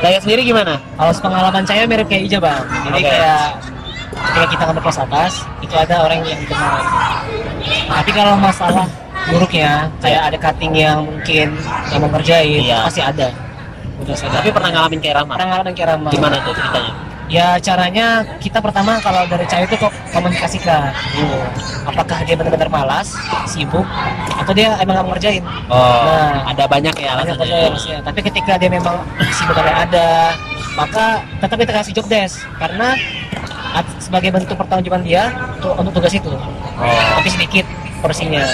saya 0.00 0.16
sendiri 0.16 0.42
gimana 0.42 0.80
Kalau 0.96 1.12
pengalaman 1.20 1.64
saya 1.66 1.84
mirip 1.84 2.08
kayak 2.08 2.24
Ija 2.24 2.38
bang. 2.40 2.62
Jadi 2.88 3.00
Oke. 3.02 3.10
kayak 3.10 3.42
ketika 4.12 4.46
kita 4.48 4.62
ngambil 4.64 4.82
kelas 4.86 4.98
atas 5.02 5.32
itu 5.60 5.74
ada 5.76 5.94
orang 6.00 6.20
yang 6.24 6.40
kenal. 6.46 6.78
Tapi 7.90 8.10
kalau 8.14 8.34
masalah 8.38 8.86
buruknya 9.28 9.70
kayak 9.98 10.22
ada 10.26 10.36
cutting 10.38 10.72
yang 10.74 10.98
mungkin 11.02 11.54
yang 11.88 12.00
mau 12.00 12.10
ngerjain 12.10 12.62
Iya. 12.62 12.78
pasti 12.84 13.00
ada. 13.00 13.28
Udah 13.98 14.14
saya 14.14 14.30
tapi 14.32 14.50
pernah 14.50 14.70
ngalamin 14.72 14.98
kayak 14.98 15.14
Rahma 15.16 15.32
pernah 15.34 15.48
ngalamin 15.52 15.72
kayak 15.72 15.88
Rama. 15.90 16.08
gimana 16.10 16.36
tuh 16.40 16.52
ceritanya 16.52 16.92
Ya 17.30 17.56
caranya 17.56 18.06
kita 18.44 18.60
pertama 18.60 19.00
kalau 19.00 19.24
dari 19.24 19.48
Cahyo 19.48 19.64
itu 19.64 19.80
kok 19.80 19.88
komunikasikan. 20.12 20.92
Apakah 21.88 22.20
dia 22.22 22.36
benar-benar 22.36 22.68
malas, 22.68 23.16
sibuk, 23.48 23.88
atau 24.28 24.52
dia 24.52 24.76
emang 24.76 25.00
nggak 25.00 25.06
mau 25.06 25.16
ngerjain? 25.16 25.40
Oh, 25.64 25.80
Nah, 26.04 26.52
ada 26.52 26.68
banyak 26.68 26.92
ya 26.92 27.16
Banyak 27.16 27.32
alasannya. 27.32 27.56
aja 27.56 27.68
alasannya. 27.72 27.98
Tapi 28.04 28.20
ketika 28.20 28.52
dia 28.60 28.68
memang 28.68 29.00
sibuk 29.32 29.56
ada 29.56 29.72
ada, 29.80 30.08
maka 30.76 31.24
tetap 31.40 31.56
kita 31.56 31.72
kasih 31.72 31.92
job 31.96 32.06
desk 32.06 32.36
karena 32.60 33.00
sebagai 33.96 34.28
bentuk 34.28 34.52
pertanggungjawaban 34.52 35.00
dia 35.00 35.32
untuk, 35.56 35.72
untuk 35.80 35.92
tugas 35.96 36.12
itu. 36.12 36.28
Oh, 36.28 37.00
Tapi 37.16 37.28
sedikit 37.32 37.64
porsinya. 38.04 38.44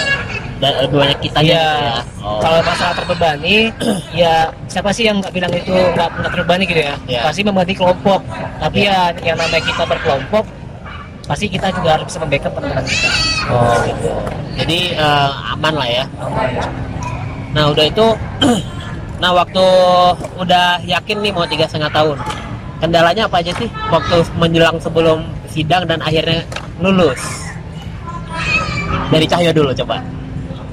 Banyak 0.59 1.17
kita 1.23 1.39
Iya. 1.39 1.55
ya. 1.55 1.95
Oh. 2.19 2.39
Kalau 2.43 2.59
masalah 2.61 2.93
terbebani, 2.99 3.71
ya 4.21 4.51
siapa 4.67 4.91
sih 4.91 5.07
yang 5.07 5.23
nggak 5.23 5.31
bilang 5.31 5.51
itu 5.55 5.71
nggak 5.71 6.09
nggak 6.19 6.31
terbebani 6.35 6.63
gitu 6.67 6.81
ya? 6.83 6.93
Iya. 7.07 7.21
Pasti 7.31 7.41
membebani 7.47 7.73
kelompok. 7.75 8.21
Tapi 8.59 8.79
ya 8.83 9.15
yang 9.23 9.37
namanya 9.39 9.63
kita 9.63 9.83
berkelompok, 9.87 10.43
pasti 11.25 11.45
kita 11.47 11.71
juga 11.71 11.95
harus 11.95 12.05
bisa 12.11 12.19
membackup 12.19 12.51
teman-teman 12.51 12.85
kita. 12.85 13.09
Oh, 13.49 13.75
gitu. 13.87 14.09
Jadi 14.59 14.79
eh, 14.99 15.29
aman 15.55 15.73
lah 15.79 15.89
ya. 15.89 16.05
Nah 17.55 17.63
udah 17.71 17.85
itu, 17.87 18.07
nah 19.23 19.31
waktu 19.31 19.65
udah 20.37 20.83
yakin 20.83 21.17
nih 21.23 21.31
mau 21.31 21.47
tiga 21.47 21.65
setengah 21.65 21.89
tahun, 21.95 22.17
kendalanya 22.83 23.31
apa 23.31 23.39
aja 23.39 23.55
sih 23.55 23.71
waktu 23.89 24.27
menjelang 24.35 24.77
sebelum 24.83 25.23
sidang 25.47 25.87
dan 25.87 26.03
akhirnya 26.03 26.43
lulus? 26.83 27.17
Dari 29.09 29.25
Cahyo 29.25 29.49
dulu 29.55 29.73
coba. 29.73 29.97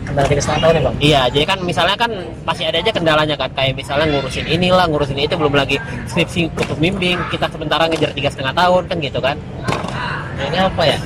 Kendala 0.07 0.27
tiga 0.31 0.43
setengah 0.43 0.61
tahun 0.63 0.75
ya 0.75 0.83
bang. 0.87 0.97
Iya, 1.03 1.21
jadi 1.35 1.45
kan 1.51 1.59
misalnya 1.67 1.97
kan 1.99 2.11
pasti 2.47 2.63
ada 2.63 2.79
aja 2.79 2.91
kendalanya 2.95 3.35
kan, 3.35 3.51
kayak 3.59 3.75
misalnya 3.75 4.07
ngurusin 4.07 4.47
inilah, 4.47 4.87
ngurusin 4.87 5.19
itu, 5.19 5.35
belum 5.35 5.53
lagi 5.53 5.77
skripsi 6.07 6.55
ke 6.55 6.63
pembimbing, 6.63 7.19
kita 7.29 7.51
sementara 7.51 7.91
ngejar 7.91 8.15
tiga 8.15 8.31
setengah 8.31 8.55
tahun 8.55 8.83
kan 8.87 8.97
gitu 9.03 9.19
kan? 9.19 9.37
Ini 10.39 10.59
apa 10.63 10.83
ya? 10.87 10.99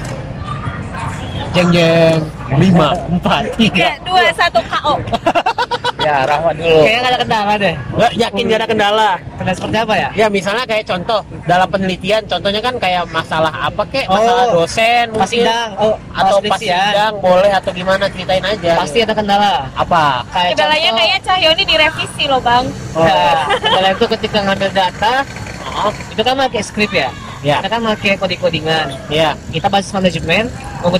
Jeng 1.50 1.68
jeng 1.74 2.20
lima 2.60 2.94
empat 3.08 3.56
tiga. 3.58 3.96
Tiga, 3.96 4.06
dua, 4.06 4.22
satu, 4.36 4.60
KO. 4.68 4.94
Ya, 6.00 6.24
Rahmat 6.24 6.54
dulu. 6.56 6.80
Kayaknya 6.80 6.98
nggak 6.98 7.10
ada 7.10 7.20
kendala 7.20 7.52
deh. 7.54 7.74
Nggak 7.90 8.12
yakin 8.16 8.42
gak 8.42 8.58
ada 8.58 8.68
kendala. 8.68 9.10
Kendala 9.36 9.54
seperti 9.54 9.76
apa 9.78 9.94
ya? 9.94 10.08
Ya 10.14 10.26
misalnya 10.26 10.64
kayak 10.64 10.84
contoh 10.86 11.20
dalam 11.44 11.68
penelitian, 11.68 12.22
contohnya 12.24 12.60
kan 12.60 12.74
kayak 12.76 13.04
masalah 13.08 13.52
apa 13.62 13.82
kek, 13.86 14.04
Oh, 14.06 14.16
masalah 14.16 14.44
dosen 14.50 15.04
Pas 15.06 15.16
mungkin, 15.20 15.44
sidang, 15.44 15.68
oh, 15.76 15.94
atau 16.10 16.36
pas 16.38 16.56
skripsian. 16.56 16.88
sidang 16.88 17.12
boleh 17.20 17.50
atau 17.50 17.70
gimana 17.70 18.04
ceritain 18.08 18.40
aja. 18.42 18.72
pasti 18.76 18.98
ada 19.00 19.12
kendala. 19.12 19.52
apa? 19.72 20.24
Kayak 20.30 20.48
Kendalanya 20.52 20.80
contoh- 20.82 20.98
kayaknya 20.98 21.20
Cahyo 21.22 21.48
ini 21.50 21.64
direvisi 21.64 22.24
loh 22.26 22.40
bang. 22.40 22.64
Nah, 22.92 23.40
kendala 23.62 23.88
itu 23.92 24.06
ketika 24.10 24.38
ngambil 24.42 24.70
data, 24.70 25.14
Oh, 25.62 25.92
itu 26.08 26.18
kan 26.18 26.34
pakai 26.34 26.60
script 26.60 26.90
ya. 26.90 27.12
ya, 27.40 27.60
Kita 27.60 27.68
kan 27.70 27.80
pakai 27.86 28.16
coding-codingan. 28.16 28.86
ya, 29.06 29.36
Kita 29.48 29.68
basis 29.68 29.92
manajemen, 29.92 30.48
mau 30.80 30.90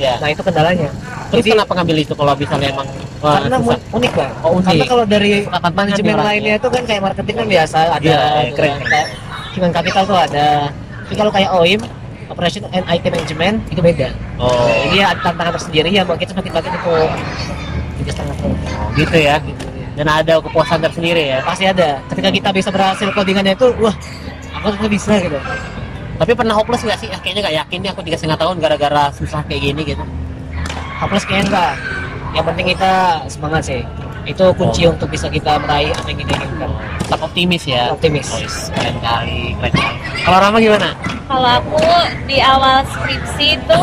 ya. 0.00 0.14
Nah, 0.16 0.28
itu 0.32 0.42
kendalanya. 0.42 0.88
Terus 1.30 1.44
Jadi, 1.44 1.50
kenapa 1.54 1.72
ngambil 1.78 1.96
itu 2.02 2.14
kalau 2.16 2.32
misalnya 2.34 2.68
emang 2.74 2.88
wah, 3.22 3.38
karena 3.38 3.56
susah? 3.60 3.78
unik 3.94 4.12
lah. 4.16 4.30
Oh, 4.42 4.50
unik. 4.58 4.66
Karena 4.66 4.84
kalau 4.88 5.04
dari 5.06 5.32
manajemen 5.46 6.08
dengan 6.10 6.26
lainnya 6.26 6.54
itu 6.58 6.68
kan 6.72 6.82
kayak 6.88 7.00
marketing 7.04 7.36
kan 7.36 7.46
biasa 7.46 7.76
ada. 8.00 8.00
Keren, 8.00 8.48
keren. 8.56 8.72
Kayak 8.88 9.06
Human 9.50 9.72
capital 9.74 10.02
tuh 10.06 10.18
ada. 10.18 10.70
Tapi 11.06 11.14
kalau 11.18 11.30
kayak 11.34 11.50
OIM, 11.50 11.80
Operation 12.30 12.62
and 12.70 12.86
IT 12.86 13.04
Management 13.10 13.56
itu 13.74 13.80
beda. 13.82 14.08
Oh, 14.38 14.70
Jadi 14.86 15.02
ada 15.02 15.18
tantangan 15.18 15.52
tersendiri 15.58 15.90
ya 15.90 16.06
kita 16.06 16.30
semakin 16.30 16.50
bagi 16.54 16.70
itu 16.70 16.94
tiga 18.00 18.10
setengah 18.14 18.36
tahun. 18.38 18.54
gitu 18.94 19.16
ya. 19.18 19.34
Gitu, 19.42 19.64
ya. 19.66 19.86
Dan 19.98 20.06
ada 20.06 20.34
kepuasan 20.38 20.78
tersendiri 20.78 21.22
ya. 21.34 21.38
Pasti 21.42 21.66
ada. 21.66 21.98
Ketika 22.06 22.30
kita 22.30 22.48
bisa 22.54 22.68
berhasil 22.70 23.08
codingannya 23.10 23.58
itu, 23.58 23.66
wah, 23.82 23.94
aku 24.54 24.66
tuh 24.78 24.88
bisa 24.88 25.18
gitu. 25.18 25.38
Tapi 26.20 26.36
pernah 26.36 26.52
hopeless 26.52 26.84
nggak 26.84 27.00
sih? 27.00 27.08
Ah, 27.08 27.16
kayaknya 27.24 27.48
nggak 27.48 27.56
yakin 27.64 27.78
nih 27.80 27.90
aku 27.96 28.00
tiga 28.04 28.16
setengah 28.20 28.36
tahun 28.36 28.60
gara-gara 28.60 29.08
susah 29.16 29.40
kayak 29.48 29.72
gini 29.72 29.82
gitu. 29.88 30.04
Hapus 31.00 31.24
kayaknya 31.24 31.44
enggak. 31.48 31.72
Yang 32.36 32.44
penting 32.52 32.66
kita 32.76 32.92
semangat 33.32 33.62
sih. 33.64 33.80
Itu 34.28 34.52
kunci 34.52 34.84
untuk 34.84 35.08
bisa 35.08 35.32
kita 35.32 35.56
meraih 35.64 35.96
apa 35.96 36.12
yang 36.12 36.20
kita 36.20 36.32
inginkan. 36.36 36.70
Tetap 37.00 37.20
optimis 37.24 37.64
ya. 37.64 37.88
Optimis. 37.88 38.28
Oh, 38.28 38.36
yes, 38.36 38.68
keren 38.76 39.00
kali, 39.00 39.56
keren 39.56 39.72
kali. 39.72 39.96
Kalau 40.20 40.38
Rama 40.44 40.58
gimana? 40.60 40.88
Kalau 41.24 41.50
aku 41.56 41.88
di 42.28 42.36
awal 42.36 42.84
skripsi 42.84 43.46
itu 43.56 43.78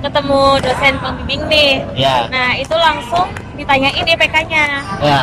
ketemu 0.00 0.40
dosen 0.64 0.94
pembimbing 1.04 1.42
nih. 1.52 1.72
Ya, 1.92 2.24
Nah 2.32 2.56
itu 2.56 2.72
langsung 2.72 3.28
ditanyain 3.60 4.08
IPK-nya. 4.08 4.64
ya. 5.04 5.20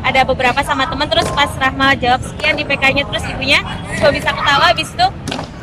Ada 0.00 0.26
beberapa 0.26 0.58
sama 0.66 0.90
temen 0.90 1.06
terus 1.06 1.28
pas 1.30 1.52
Rahma 1.54 1.94
jawab 1.94 2.18
sekian 2.26 2.58
di 2.58 2.66
IPK-nya 2.66 3.06
terus 3.06 3.22
ibunya 3.30 3.62
cuma 3.94 4.10
bisa 4.10 4.32
ketawa 4.34 4.74
habis 4.74 4.90
itu 4.90 5.06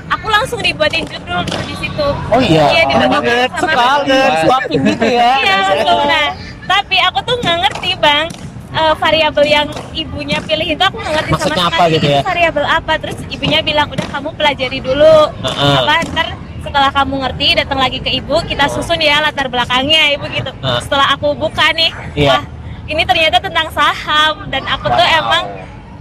aku 0.08 0.28
langsung 0.28 0.60
dibuatin 0.60 1.04
judul 1.04 1.44
tuh 1.44 1.62
di 1.64 1.76
situ. 1.78 2.08
Oh 2.32 2.42
iya. 2.42 2.66
Iya 2.72 2.84
dibuatin 2.88 3.10
banget 3.12 3.50
sama 3.54 3.72
sekali, 3.72 4.76
gitu 4.76 5.06
ya. 5.06 5.32
Iya. 5.40 5.58
Nah 5.86 6.28
tapi 6.68 6.96
aku 7.00 7.20
tuh 7.24 7.36
nggak 7.40 7.58
ngerti 7.64 7.92
bang 7.98 8.26
eh, 8.70 8.94
variabel 9.00 9.46
yang 9.48 9.68
ibunya 9.92 10.38
pilih 10.44 10.68
itu 10.68 10.84
aku 10.84 11.00
nggak 11.00 11.14
ngerti 11.18 11.32
Maksudnya 11.32 11.56
sama 11.56 11.68
apa 11.68 11.76
sekali. 11.80 11.94
gitu 11.96 12.08
ya? 12.08 12.22
Variabel 12.22 12.66
apa? 12.68 12.94
Terus 13.00 13.18
ibunya 13.28 13.60
bilang 13.64 13.88
udah 13.88 14.08
kamu 14.08 14.30
pelajari 14.34 14.80
dulu. 14.80 15.16
Heeh. 15.32 15.76
Apa 15.80 15.94
ntar 16.12 16.28
setelah 16.68 16.92
kamu 16.92 17.16
ngerti 17.24 17.48
datang 17.56 17.80
lagi 17.80 18.00
ke 18.04 18.12
ibu 18.12 18.44
kita 18.44 18.68
susun 18.68 19.00
ya 19.00 19.24
latar 19.24 19.48
belakangnya 19.48 20.12
ibu 20.14 20.28
gitu. 20.30 20.52
Heeh. 20.52 20.80
Setelah 20.84 21.16
aku 21.16 21.32
buka 21.34 21.72
nih, 21.72 21.92
Iya. 22.14 22.28
wah 22.36 22.44
ini 22.88 23.04
ternyata 23.04 23.40
tentang 23.40 23.68
saham 23.72 24.48
dan 24.48 24.64
aku 24.64 24.88
tuh 24.88 25.04
Wow. 25.04 25.20
emang 25.20 25.44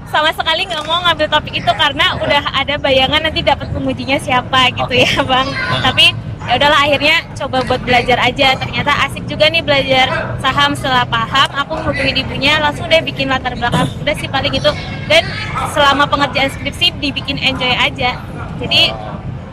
sama 0.07 0.31
sekali 0.31 0.65
nggak 0.71 0.85
mau 0.87 1.03
ngambil 1.03 1.27
topik 1.27 1.55
itu 1.59 1.73
karena 1.75 2.15
udah 2.19 2.43
ada 2.55 2.75
bayangan 2.79 3.21
nanti 3.27 3.43
dapat 3.43 3.69
pengujinya 3.75 4.19
siapa 4.23 4.71
gitu 4.73 4.95
ya 4.95 5.21
bang. 5.27 5.49
Tapi 5.83 6.15
ya 6.47 6.53
udahlah 6.63 6.81
akhirnya 6.87 7.17
coba 7.35 7.67
buat 7.67 7.83
belajar 7.83 8.19
aja. 8.23 8.55
Ternyata 8.55 8.93
asik 9.11 9.27
juga 9.27 9.51
nih 9.51 9.63
belajar 9.67 10.39
saham 10.39 10.79
setelah 10.79 11.05
paham. 11.07 11.49
Aku 11.67 11.75
hubungin 11.91 12.23
ibunya 12.23 12.63
langsung 12.63 12.87
deh 12.87 13.03
bikin 13.03 13.27
latar 13.27 13.59
belakang. 13.59 13.91
Udah 14.03 14.15
sih 14.15 14.31
paling 14.31 14.55
gitu. 14.55 14.71
Dan 15.11 15.27
selama 15.75 16.07
pengerjaan 16.07 16.51
skripsi 16.55 16.97
dibikin 17.03 17.39
enjoy 17.43 17.75
aja. 17.75 18.15
Jadi 18.63 18.95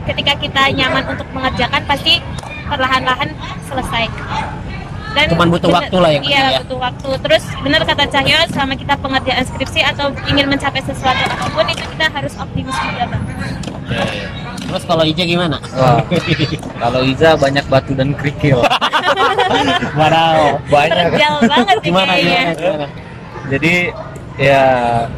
ketika 0.03 0.33
kita 0.37 0.63
nyaman 0.75 1.03
untuk 1.07 1.27
mengerjakan 1.33 1.81
pasti 1.89 2.21
perlahan-lahan 2.69 3.33
selesai. 3.67 4.05
Dan 5.13 5.25
Cuman 5.29 5.47
butuh 5.47 5.67
bener- 5.67 5.77
waktu 5.79 5.95
lah 5.95 6.09
yang 6.11 6.23
Iya, 6.23 6.29
penting 6.33 6.49
ya. 6.49 6.59
butuh 6.59 6.79
waktu. 6.79 7.09
Terus 7.19 7.43
benar 7.59 7.81
kata 7.83 8.03
Cahyo, 8.07 8.37
selama 8.49 8.73
kita 8.73 8.93
pengerjaan 8.97 9.43
skripsi 9.45 9.79
atau 9.85 10.05
ingin 10.25 10.45
mencapai 10.47 10.81
sesuatu 10.81 11.23
apa 11.23 11.45
pun 11.47 11.65
itu 11.67 11.83
kita 11.87 12.05
harus 12.07 12.33
optimis 12.35 12.73
juga, 12.75 13.03
Bang. 13.07 13.23
Terus 14.63 14.83
kalau 14.83 15.03
Ija 15.03 15.23
gimana? 15.23 15.57
Wah, 15.71 16.01
kalau 16.79 17.01
Iza 17.03 17.29
banyak 17.35 17.65
batu 17.67 17.93
dan 17.93 18.11
kerikil. 18.13 18.65
Wow. 19.93 20.57
banyak. 20.65 21.13
Terjal 21.13 21.35
banget 21.43 21.75
sih 21.77 21.85
Gimana 21.85 22.11
kayaknya. 22.11 22.33
gimana? 22.33 22.53
gimana? 22.57 22.87
Jadi 23.45 23.73
ya 24.35 24.63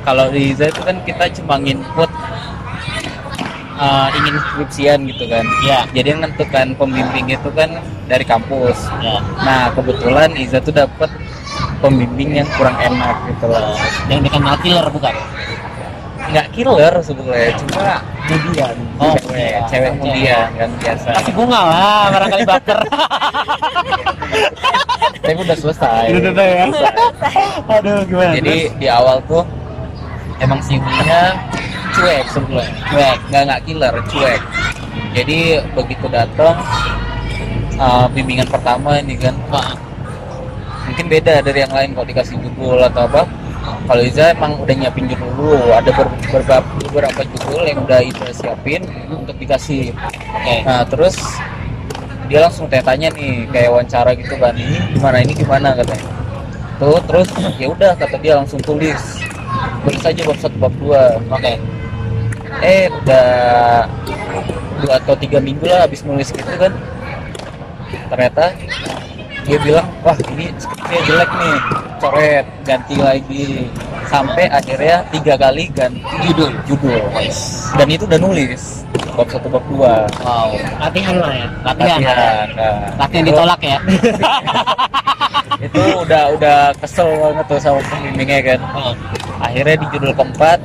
kalau 0.03 0.25
di 0.27 0.51
Iza 0.51 0.65
itu 0.67 0.81
kan 0.81 0.95
kita 1.01 1.25
cuma 1.33 1.55
input 1.57 2.09
uh, 3.75 4.10
ingin 4.12 4.36
skripsian 4.39 5.00
gitu 5.08 5.25
kan. 5.29 5.46
Ya. 5.63 5.88
Jadi 5.91 6.08
yang 6.15 6.20
menentukan 6.24 6.75
pembimbing 6.75 7.27
itu 7.32 7.50
kan 7.53 7.70
dari 8.08 8.25
kampus. 8.25 8.89
Ya. 9.03 9.22
Nah 9.44 9.72
kebetulan 9.75 10.32
Iza 10.36 10.60
tuh 10.63 10.74
dapat 10.74 11.12
pembimbing 11.79 12.44
yang 12.44 12.48
kurang 12.55 12.75
enak 12.79 13.15
gitu 13.32 13.46
loh. 13.48 13.75
Yang 14.08 14.20
dikenal 14.32 14.55
killer 14.63 14.88
bukan? 14.89 15.15
Nggak 16.25 16.48
killer 16.58 16.94
sebetulnya, 17.05 17.53
cuma 17.53 18.01
kemudian. 18.25 18.75
Oh, 18.98 19.13
cewek, 19.13 19.46
iya. 19.46 19.62
cewek 19.70 19.91
kemudian 19.94 20.48
kan 20.58 20.70
biasa. 20.82 21.08
Kasih 21.22 21.34
bunga 21.38 21.62
lah, 21.70 22.03
barangkali 22.10 22.44
baper. 22.50 22.79
Tapi 25.22 25.38
udah 25.38 25.58
selesai. 25.58 26.05
ya. 26.17 26.65
Aduh, 27.77 28.01
gimana? 28.10 28.34
Jadi 28.41 28.74
di 28.74 28.88
awal 28.89 29.22
tuh 29.29 29.46
emang 30.41 30.60
si 30.65 30.82
ibunya 30.82 31.38
cuek 31.95 32.25
sebetulnya, 32.27 32.69
cuek, 32.91 33.17
nggak 33.31 33.43
nggak 33.47 33.61
killer, 33.63 33.93
cuek. 34.11 34.41
Jadi 35.15 35.39
begitu 35.71 36.05
datang 36.11 36.59
uh, 37.79 38.05
bimbingan 38.11 38.47
pertama 38.51 38.99
ini 38.99 39.15
kan, 39.15 39.31
Wah, 39.47 39.71
mungkin 40.85 41.07
beda 41.07 41.39
dari 41.39 41.63
yang 41.63 41.71
lain 41.71 41.95
kalau 41.95 42.07
dikasih 42.07 42.35
judul 42.43 42.83
atau 42.83 43.07
apa. 43.07 43.23
Kalau 43.85 44.01
Iza 44.01 44.33
emang 44.33 44.61
udah 44.61 44.75
nyiapin 44.77 45.09
judul 45.09 45.29
dulu, 45.37 45.73
ada 45.73 45.89
ber- 45.93 46.09
beberapa 46.29 46.61
beberapa 46.85 47.21
judul 47.21 47.61
yang 47.65 47.79
udah 47.85 47.99
Iza 48.01 48.27
siapin 48.33 48.81
untuk 49.09 49.37
dikasih. 49.37 49.93
Oke. 50.35 50.55
Nah 50.65 50.85
terus 50.85 51.17
dia 52.25 52.41
langsung 52.41 52.65
tanya 52.69 53.13
nih 53.13 53.45
kayak 53.53 53.69
wawancara 53.69 54.17
gitu 54.17 54.33
kan, 54.41 54.57
ini 54.57 54.81
gimana 54.97 55.17
ini 55.21 55.33
gimana 55.37 55.77
katanya. 55.77 56.05
Tuh 56.81 56.99
terus 57.07 57.29
ya 57.61 57.67
udah 57.69 57.93
kata 57.95 58.17
dia 58.19 58.33
langsung 58.35 58.59
tulis, 58.59 59.21
tulis 59.85 60.01
aja 60.01 60.21
bab 60.25 60.37
satu 60.41 60.57
bab 60.57 60.73
dua. 60.81 61.21
Oke. 61.29 61.55
Eh 62.59 62.88
udah 62.93 63.27
dua 64.77 64.93
atau 64.97 65.15
tiga 65.15 65.39
minggu 65.39 65.63
lah 65.63 65.83
habis 65.83 66.01
nulis 66.01 66.29
gitu 66.29 66.51
kan, 66.51 66.71
ternyata 68.07 68.51
dia 69.41 69.57
bilang 69.57 69.85
wah 70.01 70.17
ini 70.27 70.50
skripnya 70.57 71.00
jelek 71.05 71.31
nih 71.31 71.57
coret 71.95 72.45
ganti 72.63 72.95
lagi 72.97 73.45
sampai 74.05 74.50
akhirnya 74.50 75.05
tiga 75.09 75.38
kali 75.38 75.69
ganti 75.69 76.01
judul 76.24 76.50
judul 76.65 76.97
dan 77.71 77.88
itu 77.88 78.03
udah 78.03 78.17
nulis 78.17 78.81
bab 79.13 79.29
satu 79.29 79.47
bab 79.47 79.62
dua 79.69 80.09
Wow. 80.17 80.50
Latihan 80.81 81.15
lah 81.15 81.29
ya. 81.31 81.47
Latihan. 81.62 82.00
latihan 82.01 82.47
nah, 82.51 82.75
Latihan 82.97 83.21
itu- 83.21 83.29
ditolak 83.31 83.62
ya. 83.62 83.77
itu 85.65 85.81
udah 86.00 86.24
udah 86.35 86.59
kesel 86.75 87.07
banget 87.15 87.45
tuh 87.45 87.59
sama 87.59 87.79
pembimbingnya 87.85 88.39
kan 88.43 88.59
Oh. 88.75 88.93
akhirnya 89.39 89.75
di 89.77 89.88
judul 89.93 90.12
keempat 90.12 90.57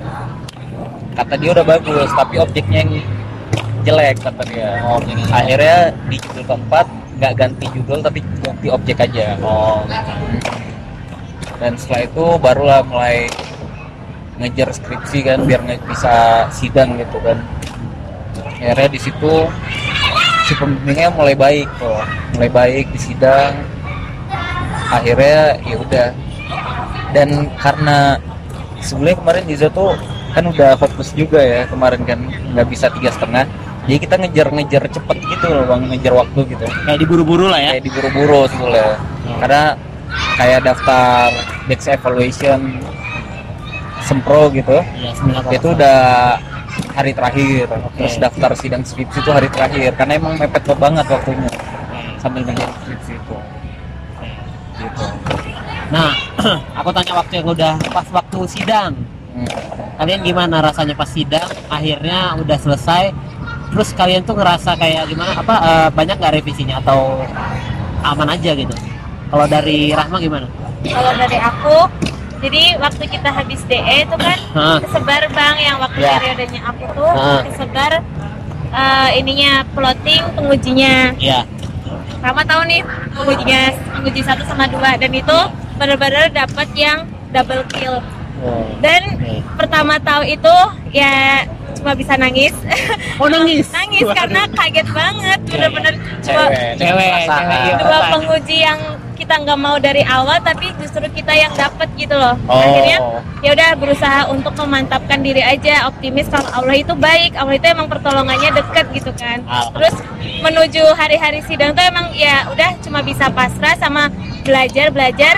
kata 1.21 1.37
dia 1.37 1.51
udah 1.53 1.67
bagus 1.69 2.09
tapi 2.17 2.41
objeknya 2.41 2.81
yang 2.81 2.93
jelek 3.85 4.17
kata 4.25 4.43
dia. 4.49 4.81
Oh, 4.89 4.97
akhirnya 5.29 5.93
di 6.09 6.17
judul 6.17 6.45
keempat 6.49 6.87
nggak 7.21 7.33
ganti 7.37 7.67
judul 7.77 8.01
tapi 8.01 8.25
ganti 8.41 8.67
objek 8.73 8.97
aja. 9.05 9.37
Oh. 9.45 9.85
dan 11.61 11.77
setelah 11.77 12.09
itu 12.09 12.25
barulah 12.41 12.81
mulai 12.89 13.29
ngejar 14.41 14.73
skripsi 14.73 15.29
kan 15.29 15.45
biar 15.45 15.61
nggak 15.61 15.85
bisa 15.85 16.49
sidang 16.49 16.97
gitu 16.97 17.21
kan. 17.21 17.37
Akhirnya 18.57 18.89
di 18.89 19.01
situ 19.01 19.33
si 20.49 20.57
pembimbingnya 20.57 21.13
mulai 21.13 21.37
baik 21.37 21.69
tuh 21.77 22.01
mulai 22.33 22.49
baik 22.49 22.87
di 22.97 23.01
sidang. 23.13 23.53
Akhirnya 24.89 25.61
ya 25.69 25.77
udah. 25.77 26.09
Dan 27.13 27.53
karena 27.61 28.17
sebelumnya 28.81 29.21
kemarin 29.21 29.45
Iza 29.53 29.69
tuh 29.69 29.93
kan 30.31 30.45
udah 30.47 30.79
fokus 30.79 31.11
juga 31.13 31.43
ya 31.43 31.67
kemarin 31.67 32.03
kan 32.07 32.19
nggak 32.55 32.67
bisa 32.71 32.87
tiga 32.95 33.11
setengah. 33.11 33.45
Jadi 33.89 33.99
kita 34.07 34.15
ngejar-ngejar 34.21 34.83
cepet 34.93 35.17
gitu 35.19 35.47
loh 35.51 35.65
bang 35.67 35.83
ngejar 35.91 36.13
waktu 36.15 36.41
gitu. 36.53 36.65
Kayak 36.69 36.99
diburu-buru 37.01 37.47
lah 37.51 37.59
ya. 37.59 37.71
kayak 37.75 37.85
diburu-buru 37.91 38.41
sebetulnya. 38.47 39.01
Karena 39.41 39.63
kayak 40.37 40.61
daftar 40.63 41.29
dex 41.67 41.81
evaluation 41.87 42.61
sempro 44.01 44.49
gitu 44.51 44.81
sembilan 45.17 45.45
itu 45.53 45.69
udah 45.75 46.01
hari 46.95 47.13
terakhir. 47.17 47.67
Terus 47.99 48.15
daftar 48.21 48.51
sidang 48.55 48.83
skripsi 48.85 49.19
itu 49.21 49.31
hari 49.33 49.49
terakhir 49.51 49.97
karena 49.99 50.13
emang 50.19 50.35
mepet 50.39 50.65
banget 50.77 51.07
waktunya 51.09 51.51
sambil 52.21 52.43
ngejar 52.47 52.71
skripsi 52.85 53.13
itu. 53.17 53.37
Gitu. 54.81 55.05
Nah, 55.91 56.15
aku 56.79 56.89
tanya 56.95 57.13
waktu 57.19 57.33
yang 57.43 57.49
udah 57.51 57.73
pas 57.91 58.07
waktu 58.15 58.39
sidang. 58.47 58.93
Hmm. 59.35 59.70
Kalian 60.01 60.25
gimana 60.25 60.65
rasanya 60.65 60.97
pas 60.97 61.13
sidang? 61.13 61.45
Akhirnya 61.69 62.33
udah 62.41 62.57
selesai. 62.57 63.13
Terus 63.71 63.93
kalian 63.93 64.25
tuh 64.25 64.33
ngerasa 64.33 64.73
kayak 64.75 65.13
gimana? 65.13 65.37
Apa 65.37 65.55
eh, 65.61 65.89
banyak 65.93 66.17
nggak 66.17 66.35
revisinya 66.41 66.81
atau 66.81 67.21
aman 68.01 68.33
aja 68.33 68.57
gitu? 68.57 68.73
Kalau 69.29 69.45
dari 69.45 69.93
Rahma 69.93 70.17
gimana? 70.17 70.49
Kalau 70.83 71.13
dari 71.13 71.37
aku, 71.37 71.77
jadi 72.41 72.81
waktu 72.81 73.05
kita 73.13 73.29
habis 73.29 73.61
DE 73.69 74.09
itu 74.09 74.17
kan 74.17 74.39
Hah. 74.57 74.79
kesebar 74.81 75.23
bang 75.31 75.57
yang 75.61 75.77
waktu 75.79 76.01
Ya. 76.01 76.17
periodenya 76.17 76.61
aku 76.65 76.85
tuh 76.97 77.13
Hah. 77.13 77.41
kesebar 77.45 77.93
eh, 78.73 79.09
ininya 79.21 79.69
plotting 79.77 80.25
pengujinya. 80.33 81.13
Iya. 81.21 81.45
Rama 82.25 82.41
tahu 82.49 82.65
nih 82.65 82.81
pengujinya 83.13 83.61
penguji 84.01 84.21
satu 84.25 84.49
sama 84.49 84.65
dua 84.65 84.97
dan 84.97 85.13
itu 85.13 85.39
benar-benar 85.77 86.33
dapat 86.33 86.69
yang 86.73 87.05
double 87.37 87.69
kill. 87.69 88.01
Dan 88.81 89.03
Oke. 89.15 89.45
pertama 89.57 89.95
tahu 89.99 90.23
itu 90.25 90.55
ya 90.91 91.45
cuma 91.77 91.93
bisa 91.93 92.17
nangis. 92.17 92.53
Oh 93.17 93.29
nangis? 93.29 93.69
nangis 93.77 94.05
karena 94.07 94.43
kaget 94.49 94.89
banget 94.91 95.41
bener-bener 95.47 95.95
cuma 96.21 96.43
cewek 96.49 96.77
Cewek, 96.77 97.11
iya. 97.25 97.75
dua 97.77 97.99
penguji 98.11 98.57
yang 98.61 98.81
kita 99.15 99.37
nggak 99.37 99.61
mau 99.61 99.77
dari 99.77 100.01
awal 100.01 100.41
tapi 100.41 100.73
justru 100.81 101.05
kita 101.13 101.29
yang 101.31 101.53
dapat 101.53 101.89
gitu 101.95 102.17
loh 102.17 102.33
Oh. 102.49 102.57
akhirnya 102.57 102.99
ya 103.41 103.53
udah 103.53 103.71
berusaha 103.77 104.21
untuk 104.29 104.57
memantapkan 104.57 105.21
diri 105.21 105.45
aja 105.45 105.85
optimis 105.87 106.25
kalau 106.27 106.49
Allah 106.51 106.75
itu 106.75 106.97
baik 106.97 107.37
Allah 107.37 107.55
itu 107.55 107.67
emang 107.69 107.85
pertolongannya 107.87 108.51
deket 108.57 108.87
gitu 108.97 109.13
kan 109.15 109.45
terus 109.77 109.93
menuju 110.41 110.97
hari-hari 110.97 111.45
sidang 111.45 111.77
tuh 111.77 111.85
emang 111.85 112.09
ya 112.17 112.49
udah 112.49 112.81
cuma 112.81 113.05
bisa 113.05 113.29
pasrah 113.29 113.77
sama 113.77 114.09
belajar 114.41 114.89
belajar 114.89 115.37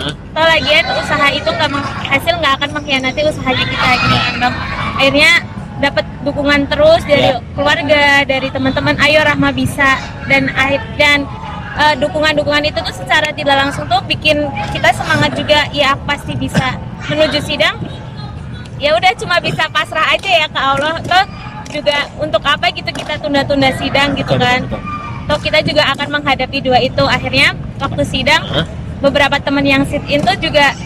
Hah? 0.00 0.12
Toh 0.32 0.46
lagian 0.48 0.84
usaha 0.96 1.26
itu 1.28 1.48
nggak 1.48 1.70
hasil 2.08 2.34
nggak 2.40 2.52
akan 2.56 2.70
mengkhianati 2.72 3.20
usaha 3.22 3.50
kita 3.52 3.88
gitu 4.00 4.16
kan 4.16 4.34
bang. 4.40 4.54
Akhirnya 4.96 5.32
dapat 5.80 6.04
dukungan 6.22 6.60
terus 6.68 7.02
dari 7.04 7.32
Ya. 7.32 7.40
keluarga, 7.56 8.04
dari 8.24 8.48
teman-teman. 8.48 8.96
Ayo 9.00 9.24
Rahma 9.24 9.48
bisa 9.50 9.96
dan 10.28 10.48
akhir 10.52 10.80
dan 10.96 11.24
eh, 11.76 11.94
dukungan-dukungan 11.96 12.64
itu 12.66 12.78
tuh 12.80 12.92
secara 12.92 13.32
tidak 13.32 13.56
langsung 13.56 13.88
tuh 13.88 14.00
bikin 14.04 14.44
kita 14.72 14.92
semangat 14.92 15.32
juga. 15.36 15.68
Ya 15.72 15.96
pasti 16.04 16.36
bisa 16.36 16.76
menuju 17.08 17.40
sidang. 17.40 17.76
Ya 18.80 18.96
udah 18.96 19.12
cuma 19.16 19.36
bisa 19.40 19.68
pasrah 19.68 20.08
aja 20.10 20.30
ya 20.30 20.46
ke 20.48 20.60
Allah. 20.60 20.96
Toh 21.04 21.24
juga 21.70 21.96
untuk 22.18 22.42
apa 22.42 22.66
gitu 22.72 22.90
kita 22.90 23.20
tunda-tunda 23.20 23.70
sidang 23.76 24.16
gitu 24.16 24.34
Betul, 24.34 24.42
kan. 24.42 24.60
betul, 24.66 24.80
betul. 24.80 24.98
Toh 25.30 25.38
kita 25.38 25.58
juga 25.62 25.82
akan 25.94 26.08
menghadapi 26.18 26.58
dua 26.60 26.78
itu. 26.80 27.04
Akhirnya 27.06 27.52
waktu 27.78 28.02
sidang 28.04 28.42
Hah? 28.44 28.66
Beberapa 29.00 29.40
teman 29.40 29.64
yang 29.64 29.82
sit 29.88 30.04
in 30.06 30.20
tuh 30.20 30.36
juga 30.36 30.76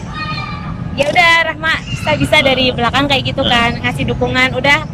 ya 0.95 1.11
udah 1.11 1.31
Rahma 1.51 1.83
bisa 1.83 2.11
bisa 2.15 2.37
dari 2.39 2.71
belakang 2.71 3.05
kayak 3.11 3.35
gitu 3.35 3.43
kan 3.43 3.75
ngasih 3.83 4.07
dukungan. 4.07 4.55
Udah 4.55 4.87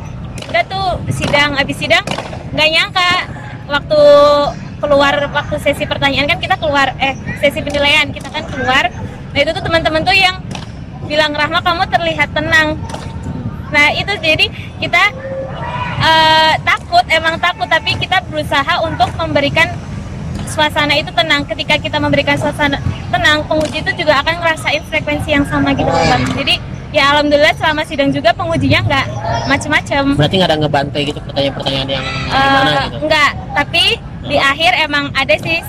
udah 0.49 0.63
tuh 0.67 0.99
sidang 1.13 1.55
abis 1.55 1.77
sidang 1.77 2.03
nggak 2.51 2.69
nyangka 2.73 3.11
waktu 3.69 4.01
keluar 4.81 5.13
waktu 5.31 5.55
sesi 5.61 5.85
pertanyaan 5.85 6.27
kan 6.27 6.41
kita 6.41 6.57
keluar 6.57 6.91
eh 6.97 7.13
sesi 7.39 7.61
penilaian 7.61 8.09
kita 8.09 8.27
kan 8.33 8.43
keluar. 8.49 8.89
Nah 9.31 9.39
itu 9.39 9.51
tuh 9.53 9.63
teman-teman 9.63 10.01
tuh 10.01 10.17
yang 10.17 10.41
bilang 11.05 11.31
Rahma 11.31 11.61
kamu 11.61 11.85
terlihat 11.87 12.33
tenang. 12.33 12.75
Nah 13.71 13.87
itu 13.93 14.11
jadi 14.19 14.49
kita 14.81 15.03
eh, 16.01 16.53
takut 16.65 17.05
emang 17.13 17.37
takut 17.37 17.69
tapi 17.69 17.95
kita 18.01 18.25
berusaha 18.27 18.81
untuk 18.83 19.07
memberikan 19.15 19.69
suasana 20.51 20.93
itu 20.99 21.09
tenang. 21.15 21.47
Ketika 21.47 21.79
kita 21.79 21.97
memberikan 21.97 22.35
suasana 22.35 22.77
tenang 23.11 23.43
penguji 23.47 23.79
itu 23.83 23.91
juga 24.03 24.19
akan 24.23 24.35
ngerasain 24.39 24.83
frekuensi 24.87 25.29
yang 25.31 25.45
sama 25.47 25.75
gitu 25.75 25.87
bang 25.87 26.23
jadi 26.35 26.55
ya 26.91 27.03
alhamdulillah 27.15 27.55
selama 27.55 27.81
sidang 27.87 28.11
juga 28.11 28.35
pengujinya 28.35 28.83
nggak 28.83 29.05
macem-macem. 29.47 30.03
Berarti 30.19 30.35
nggak 30.39 30.49
ada 30.51 30.57
ngebantai 30.59 31.01
gitu 31.07 31.19
pertanyaan-pertanyaan 31.23 31.87
yang 31.87 32.05
gimana 32.27 32.71
gitu? 32.91 32.97
enggak 33.07 33.31
tapi 33.55 33.83
di 34.27 34.37
akhir 34.37 34.71
emang 34.85 35.05
ada 35.15 35.35
sih 35.39 35.59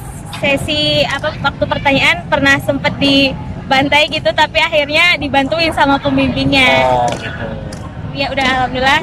sesi 0.42 1.06
apa 1.06 1.30
waktu 1.38 1.64
pertanyaan 1.66 2.26
pernah 2.26 2.58
sempet 2.58 2.94
dibantai 2.98 4.10
gitu 4.10 4.30
tapi 4.34 4.58
akhirnya 4.58 5.14
dibantuin 5.18 5.70
sama 5.70 5.98
pembimbingnya. 6.02 6.90
Oh 6.90 7.06
gitu. 7.14 7.46
ya 8.12 8.26
udah 8.34 8.46
alhamdulillah 8.66 9.02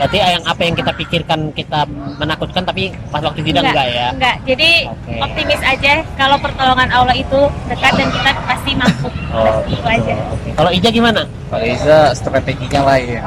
Berarti 0.00 0.16
yang 0.16 0.42
apa 0.42 0.60
yang 0.64 0.72
kita 0.72 0.92
pikirkan 0.96 1.40
kita 1.52 1.84
menakutkan 2.16 2.64
tapi 2.64 2.88
pas 3.06 3.20
waktu 3.20 3.44
sidang 3.44 3.68
enggak, 3.68 3.84
ya? 3.86 4.06
enggak 4.10 4.36
jadi 4.42 4.70
Oke. 4.88 5.12
optimis 5.20 5.60
aja 5.60 5.92
kalau 6.16 6.40
pertolongan 6.40 6.88
Allah 6.88 7.12
itu 7.12 7.36
dekat 7.68 7.92
dan 7.94 8.08
kita 8.08 8.30
pasti 8.42 8.72
mampu 8.72 9.08
Oh, 9.30 9.60
itu 9.62 9.84
aja 9.84 10.14
Kalau 10.50 10.70
Ija 10.72 10.90
gimana? 10.90 11.22
Kalau 11.46 11.62
Iza 11.62 11.98
strateginya 12.12 12.80
lain 12.82 13.20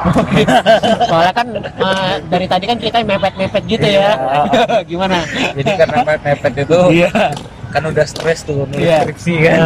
Soalnya 1.06 1.32
kan 1.32 1.46
eh, 1.56 2.14
dari 2.26 2.46
tadi 2.46 2.64
kan 2.66 2.76
kita 2.76 2.98
mepet-mepet 3.00 3.62
gitu 3.64 3.86
ya. 3.86 4.18
gimana? 4.90 5.22
jadi 5.54 5.70
karena 5.78 5.98
mepet 6.02 6.52
itu 6.58 6.78
kan 7.70 7.82
udah 7.84 8.04
stres 8.04 8.42
tuh 8.42 8.66
nulis 8.66 8.82
Iya. 8.82 9.02
skripsi 9.02 9.34
kan 9.40 9.58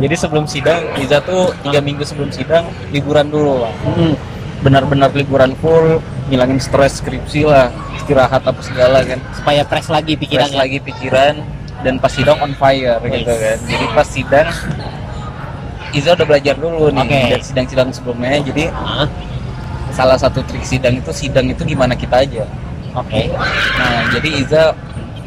jadi 0.00 0.14
sebelum 0.14 0.44
sidang 0.44 0.84
Iza 0.96 1.18
tuh 1.20 1.52
tiga 1.62 1.80
minggu 1.80 2.00
sebelum 2.00 2.28
sidang 2.28 2.64
liburan 2.88 3.28
dulu 3.28 3.64
Bang. 3.64 3.76
Hmm. 3.88 4.14
benar-benar 4.60 5.12
liburan 5.12 5.52
full 5.56 6.00
ngilangin 6.26 6.58
stres 6.58 6.98
skripsi 6.98 7.44
lah 7.44 7.70
istirahat 7.94 8.42
apa 8.42 8.58
segala 8.60 9.00
kan 9.00 9.18
Supaya 9.32 9.62
fresh 9.62 9.88
lagi 9.88 10.12
Fresh 10.12 10.22
pikirannya. 10.26 10.58
lagi 10.58 10.78
pikiran 10.80 11.34
dan 11.78 11.94
pas 11.96 12.10
sidang 12.10 12.38
on 12.38 12.52
fire 12.52 12.98
gitu 13.00 13.24
Yes. 13.24 13.38
kan 13.38 13.58
jadi 13.64 13.84
pas 13.92 14.08
sidang 14.08 14.48
Iza 15.92 16.12
udah 16.12 16.26
belajar 16.26 16.54
dulu 16.54 16.90
nih 16.90 17.00
Oke. 17.00 17.20
dari 17.30 17.44
sidang-sidang 17.44 17.88
sebelumnya 17.90 18.42
jadi 18.42 18.64
Hah? 18.68 19.06
salah 19.88 20.18
satu 20.18 20.42
trik 20.42 20.60
sidang 20.62 20.92
itu 20.94 21.08
sidang 21.10 21.46
itu 21.46 21.62
gimana 21.62 21.94
kita 21.94 22.20
aja 22.20 22.44
Oke. 22.92 23.30
nah 23.78 24.10
jadi 24.10 24.28
Iza 24.36 24.62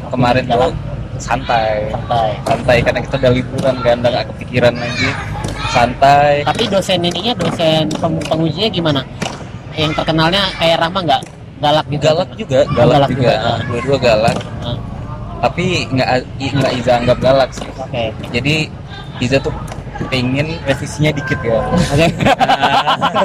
kemarin 0.06 0.44
tuh 0.44 0.70
santai 1.16 1.88
Santai. 1.90 2.28
santai 2.44 2.76
karena 2.80 3.00
kita 3.00 3.14
udah 3.18 3.32
liburan 3.32 3.74
kan 3.78 3.96
udah 3.98 4.10
gak 4.12 4.26
kepikiran 4.30 4.74
lagi 4.74 5.08
santai 5.70 6.32
Tapi 6.42 6.64
dosen 6.66 6.98
ininya 7.02 7.34
dosen 7.36 7.88
peng- 7.94 8.22
pengujinya 8.22 8.68
gimana? 8.68 9.00
Yang 9.80 9.92
terkenalnya 9.94 10.42
kayak 10.54 10.76
Rahma 10.78 11.00
nggak 11.00 11.22
galak 11.58 11.84
gitu? 11.86 12.02
galak 12.02 12.28
juga 12.34 12.60
galak, 12.70 12.94
Galak 12.94 13.10
juga, 13.10 13.32
juga. 13.32 13.52
dua-dua 13.66 13.98
galak 13.98 14.36
Hah? 14.60 14.76
tapi 15.40 15.64
nggak 15.88 16.08
nggak 16.38 16.72
Iza 16.74 16.92
anggap 16.94 17.18
galak 17.18 17.50
sih 17.50 17.68
Oke. 17.74 18.04
jadi 18.28 18.54
Iza 19.18 19.36
tuh 19.38 19.52
pengen 20.06 20.56
revisinya 20.62 21.10
dikit 21.10 21.36
ya 21.38 21.60
Oke. 21.60 22.06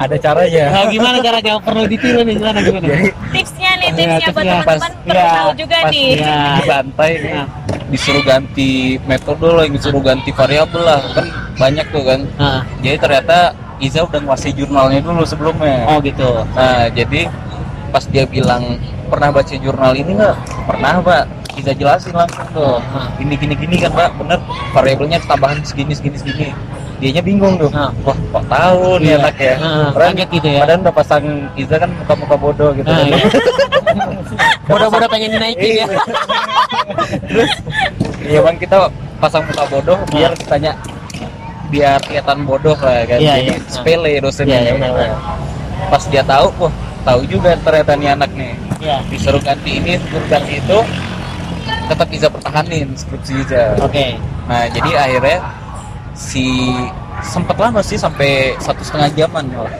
ada 0.00 0.16
caranya 0.16 0.64
Nah, 0.72 0.84
gimana 0.88 1.16
caranya 1.18 1.52
perlu 1.58 1.82
ditiru 1.84 2.20
nih 2.22 2.34
gimana 2.36 2.58
gimana? 2.60 2.84
jadi 2.84 3.08
tipsnya 3.30 3.70
nih 3.76 3.88
tipsnya 3.90 4.06
buat 4.08 4.22
tipsnya 4.22 4.30
teman-teman 4.56 4.64
pas- 4.80 4.94
perlu 5.00 5.18
ya, 5.18 5.32
tahu 5.32 5.50
juga 5.56 5.76
pas 5.76 5.90
nih 5.90 6.06
di 6.06 6.20
Ya. 6.20 6.38
dibantai 6.56 7.10
nih, 7.16 7.32
Nah. 7.32 7.46
disuruh 7.90 8.22
ganti 8.22 8.70
metode 9.04 9.48
lah 9.48 9.64
disuruh 9.66 9.98
ganti 10.00 10.30
variabel 10.30 10.80
lah 10.80 11.00
kan 11.10 11.26
banyak 11.56 11.86
tuh 11.88 12.02
kan 12.04 12.20
Ah, 12.38 12.60
jadi 12.78 12.96
ternyata 12.96 13.38
Iza 13.80 14.04
udah 14.04 14.20
nguasai 14.20 14.52
jurnalnya 14.52 15.00
dulu 15.00 15.24
sebelumnya. 15.24 15.88
Oh 15.88 15.98
gitu. 16.00 16.44
Nah 16.52 16.86
jadi 16.88 17.26
pas 17.88 18.04
dia 18.04 18.22
bilang 18.24 18.76
pernah 19.08 19.28
baca 19.30 19.50
jurnal 19.50 19.92
ini 19.94 20.14
nggak? 20.14 20.36
Pernah 20.64 20.92
pak. 21.00 21.24
Iza 21.56 21.72
jelasin 21.72 22.12
langsung 22.12 22.46
tuh. 22.52 22.76
Gini 23.16 23.34
gini 23.34 23.54
gini 23.54 23.76
kan 23.78 23.90
pak. 23.90 24.10
Bener 24.14 24.38
variabelnya 24.70 25.18
tambahan 25.24 25.58
segini 25.62 25.92
segini 25.92 26.16
segini. 26.16 26.48
Dianya 27.00 27.24
bingung 27.24 27.56
tuh. 27.56 27.72
Ah. 27.72 27.88
wah 28.04 28.12
kok 28.12 28.44
tahu 28.46 29.00
nih 29.00 29.08
Iya. 29.08 29.16
anak 29.18 29.36
ya? 29.40 29.54
Ah, 29.56 29.88
Padahal- 29.88 30.12
kaget 30.12 30.28
gitu 30.30 30.46
ya. 30.46 30.60
padahal 30.60 30.80
udah 30.80 30.94
pasang 30.94 31.24
Iza 31.56 31.76
kan 31.76 31.90
muka-muka 31.90 32.36
bodoh 32.36 32.70
gitu 32.76 32.84
Ah, 32.84 32.96
kan. 33.00 33.04
iya. 33.08 33.16
bodoh-bodoh 34.68 35.08
pengen 35.08 35.30
dinaikin 35.32 35.72
ya. 35.80 35.86
Terus 37.24 37.52
ya 38.22 38.38
bang 38.44 38.56
kita 38.56 38.76
pasang 39.16 39.42
muka 39.44 39.64
bodoh 39.66 39.98
biar 40.08 40.36
tanya 40.44 40.76
biar 41.70 41.98
kelihatan 42.02 42.42
bodoh 42.44 42.76
lah 42.76 43.06
kan. 43.06 43.18
Iya, 43.22 43.34
jadi 43.38 43.54
iya. 43.54 43.70
sepele 43.70 44.12
dosennya 44.18 44.58
Iya, 44.58 44.60
iya, 44.60 44.72
benar-benar. 44.74 45.18
pas 45.88 46.02
dia 46.10 46.22
tahu 46.26 46.46
wah 46.60 46.72
tahu 47.06 47.20
juga 47.24 47.56
ternyata 47.62 47.92
nih 47.96 48.08
anak 48.12 48.30
nih. 48.34 48.52
Ya 48.82 48.96
disuruh 49.08 49.40
ganti 49.40 49.70
ini 49.78 49.96
disuruh 49.96 50.28
ganti 50.28 50.52
itu 50.58 50.78
tetap 51.90 52.06
bisa 52.10 52.26
pertahanin 52.30 52.88
skripsi 52.94 53.32
Iza 53.46 53.62
oke. 53.80 54.06
Nah 54.50 54.66
jadi 54.70 54.90
akhirnya 54.98 55.38
si 56.14 56.74
sempet 57.24 57.56
lama 57.56 57.80
sih 57.80 57.96
sampai 57.96 58.54
satu 58.60 58.82
setengah 58.84 59.08
jaman 59.16 59.44
malah. 59.54 59.74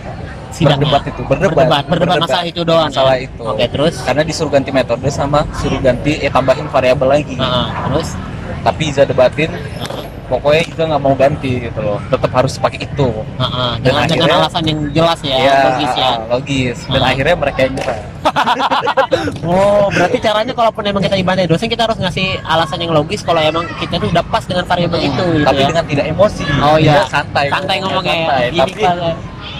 Sidangnya. 0.50 0.82
berdebat 0.82 1.02
itu 1.06 1.22
berdebat 1.30 1.54
berdebat 1.54 1.84
berdebat 1.86 2.18
masalah 2.26 2.42
itu 2.42 2.60
doang 2.66 2.90
masalah 2.90 3.14
ya? 3.14 3.30
itu. 3.30 3.42
Oke 3.46 3.64
terus? 3.70 3.94
Karena 4.02 4.22
disuruh 4.26 4.50
ganti 4.50 4.70
metode 4.74 5.08
sama 5.14 5.46
suruh 5.54 5.78
ganti 5.78 6.18
eh 6.18 6.26
tambahin 6.26 6.66
variabel 6.66 7.06
lagi. 7.06 7.38
Ah, 7.38 7.70
terus? 7.86 8.18
Tapi 8.66 8.82
Iza 8.90 9.06
debatin 9.06 9.46
Ah, 9.78 9.99
pokoknya 10.30 10.62
Iza 10.64 10.82
nggak 10.86 11.02
mau 11.02 11.12
ganti 11.12 11.52
gitu 11.60 11.80
loh 11.80 11.98
tetap 12.06 12.30
harus 12.30 12.54
pakai 12.54 12.80
itu 12.80 13.08
ah. 13.36 13.74
Dan 13.76 13.82
dengan 13.82 14.06
dengan 14.06 14.06
akhirnya- 14.06 14.38
alasan 14.40 14.62
yang 14.64 14.78
jelas 14.90 15.18
ya, 15.20 15.36
Ya, 15.36 15.56
logis 15.66 15.92
ya 15.92 16.10
logis 16.32 16.78
dan 16.86 17.00
Ah. 17.00 17.10
akhirnya 17.10 17.34
mereka 17.34 17.58
yang 17.60 17.74
nyerah 17.74 17.98
oh 19.50 19.86
berarti 19.90 20.18
caranya 20.20 20.52
kalaupun 20.52 20.82
emang 20.84 21.02
kita 21.02 21.16
dibantai 21.16 21.44
dosen 21.44 21.66
kita 21.66 21.82
harus 21.84 21.98
ngasih 21.98 22.38
alasan 22.42 22.78
yang 22.78 22.92
logis 22.92 23.20
kalau 23.20 23.40
emang 23.40 23.66
kita 23.76 23.96
tuh 23.96 24.08
udah 24.08 24.22
pas 24.22 24.44
dengan 24.44 24.64
variabel 24.64 25.00
itu 25.00 25.08
gitu 25.10 25.42
tapi 25.42 25.60
ya. 25.60 25.66
dengan 25.66 25.84
tidak 25.84 26.06
emosi 26.08 26.44
Oh, 26.60 26.76
iya. 26.76 27.02
Santai 27.08 27.48
santai 27.48 27.76
ngomongnya 27.80 28.12
ya. 28.12 28.20
santai. 28.22 28.44
Gini, 28.46 28.60
tapi. 28.60 28.82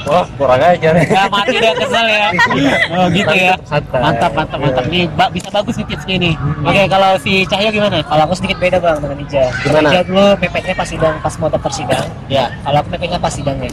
Wah 0.03 0.25
kurang 0.35 0.61
ajar 0.61 0.93
Nggak 0.97 1.27
mati 1.29 1.55
udah 1.57 1.73
kesel 1.77 2.07
ya 2.07 2.27
oh 2.97 3.07
gitu 3.11 3.33
ya 3.33 3.55
mantap 4.01 4.31
mantap 4.33 4.59
mantap 4.59 4.85
nih 4.87 5.05
ba- 5.12 5.31
bisa 5.31 5.49
bagus 5.51 5.75
nih 5.77 5.87
tipsnya 5.87 6.14
ini 6.16 6.33
oke 6.64 6.83
kalau 6.88 7.11
si 7.19 7.45
Cahyo 7.45 7.69
gimana 7.71 8.01
Kalau 8.01 8.23
aku 8.25 8.35
sedikit 8.37 8.59
beda 8.59 8.79
bang 8.79 8.97
dengan 8.99 9.19
Ija. 9.21 9.45
Gimana? 9.62 9.88
Ija 9.88 10.01
dulu 10.03 10.25
mepetnya 10.37 10.75
pas 10.75 10.88
sidang, 10.88 11.14
pas 11.21 11.35
mau 11.37 11.49
daftar 11.49 11.73
sidang. 11.73 12.07
ya 12.27 12.45
Kalau 12.61 12.79
aku 12.81 12.88
mepetnya 12.90 13.19
pas 13.19 13.33
sidangnya. 13.33 13.71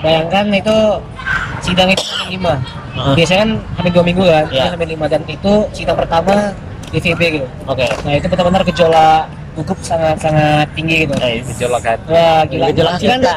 Bayangkan 0.00 0.44
itu 0.52 0.76
sidang 1.60 1.88
itu 1.90 2.04
lima. 2.28 2.54
Heeh. 2.94 3.14
Biasanya 3.16 3.40
kan 3.40 3.50
hamin 3.76 3.90
dua 3.92 4.04
minggu 4.04 4.24
kan, 4.24 4.44
ini 4.48 4.68
hamin 4.70 4.88
lima 4.94 5.06
dan 5.08 5.22
itu 5.26 5.52
sidang 5.72 5.96
pertama 5.96 6.52
DVB 6.92 7.20
gitu. 7.40 7.46
oke 7.66 7.86
Nah 8.06 8.12
itu 8.14 8.26
benar-benar 8.30 8.62
gejolak 8.64 9.24
gugup 9.54 9.78
sangat-sangat 9.86 10.66
tinggi 10.74 11.06
gitu. 11.06 11.14
gejolak 11.14 11.82
hati 11.86 12.10
Wah 12.10 12.42
gila. 12.50 12.64
Gejolak 12.74 12.92
Kan- 12.98 13.02
cinta. 13.22 13.32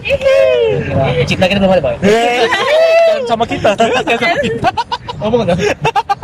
Gila. 0.00 1.06
Cinta 1.26 1.44
kita 1.50 1.58
belum 1.58 1.72
ada 1.74 1.82
bang. 1.82 1.96
Jangan 2.00 3.22
sama 3.26 3.44
kita 3.46 3.70
Ngomong 5.20 5.42
dong. 5.50 5.58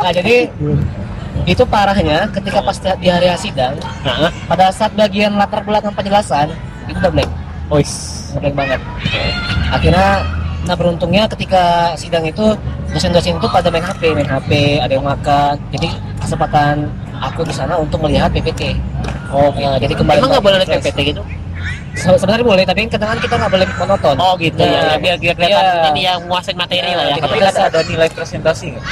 Nah 0.00 0.10
jadi 0.14 0.36
itu 1.46 1.62
parahnya 1.68 2.26
ketika 2.34 2.58
pas 2.58 2.74
di 2.80 3.06
hari 3.06 3.30
sidang 3.38 3.78
nah 4.02 4.32
pada 4.50 4.72
saat 4.74 4.90
bagian 4.98 5.38
latar 5.38 5.62
belakang 5.62 5.94
penjelasan 5.94 6.50
itu 6.90 6.98
udah 6.98 7.12
blank 7.12 7.30
ois 7.70 7.92
blank 8.42 8.54
banget 8.58 8.80
akhirnya 9.70 10.26
nah 10.66 10.74
beruntungnya 10.74 11.30
ketika 11.30 11.94
sidang 11.94 12.26
itu 12.26 12.56
dosen-dosen 12.90 13.38
itu 13.38 13.46
pada 13.46 13.70
main 13.70 13.86
HP 13.86 14.02
main 14.10 14.26
HP 14.26 14.82
ada 14.82 14.92
yang 14.98 15.06
makan 15.06 15.54
jadi 15.70 15.88
kesempatan 16.18 16.90
aku 17.22 17.46
di 17.46 17.54
sana 17.54 17.78
untuk 17.78 18.02
melihat 18.02 18.32
PPT 18.34 18.74
oh 19.32 19.48
jadi 19.76 19.94
kembali 19.94 20.18
emang 20.18 20.30
nggak 20.32 20.44
boleh 20.44 20.58
lihat. 20.60 20.70
PPT 20.78 20.98
gitu? 21.10 21.22
Se- 21.96 22.18
sebenarnya 22.20 22.44
boleh 22.44 22.64
tapi 22.68 22.84
kadang 22.86 23.16
kita 23.16 23.34
nggak 23.34 23.52
boleh 23.52 23.66
monoton. 23.74 24.16
Oh 24.20 24.36
gitu. 24.36 24.60
Ya 24.60 24.84
Nah, 24.84 24.98
biar 25.00 25.16
biar 25.16 25.34
kelihatan 25.34 25.64
iya. 25.64 25.90
ini 25.90 26.02
yang 26.04 26.20
nguasain 26.28 26.52
materi 26.52 26.92
lah 26.92 27.04
ya. 27.08 27.14
Iya, 27.14 27.22
tapi 27.24 27.36
ada 27.40 27.62
ada 27.66 27.80
nilai 27.82 28.08
presentasi 28.12 28.64
nggak? 28.76 28.84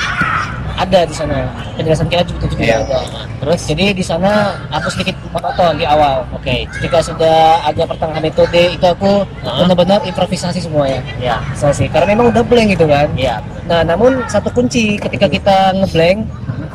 Ada 0.75 1.07
di 1.07 1.14
sana. 1.14 1.37
Penjelasan 1.77 2.09
kita 2.09 2.23
juga 2.27 2.44
juga 2.49 2.62
Iya. 2.64 2.77
ada 2.83 2.99
terus? 3.38 3.61
Jadi 3.62 3.85
di 3.92 4.03
sana 4.03 4.31
aku 4.73 4.88
sedikit 4.88 5.14
monoton 5.31 5.77
di 5.77 5.85
awal. 5.85 6.25
Oke. 6.33 6.64
Ketika 6.66 6.99
sudah 6.99 7.61
ada 7.62 7.83
pertengahan 7.85 8.25
metode 8.25 8.62
itu 8.73 8.83
aku 8.83 9.23
Hah? 9.44 9.61
benar-benar 9.61 10.01
improvisasi 10.03 10.59
semua 10.59 10.88
ya 10.88 10.99
ya 11.20 11.37
improvisasi 11.44 11.92
karena 11.92 12.16
memang 12.16 12.33
udah 12.33 12.42
blank 12.42 12.68
gitu 12.73 12.88
kan? 12.88 13.07
Ya 13.14 13.37
nah 13.64 13.81
namun 13.81 14.25
satu 14.29 14.49
kunci 14.49 14.97
ketika 14.97 15.25
kita 15.25 15.57
ngeblank 15.75 16.25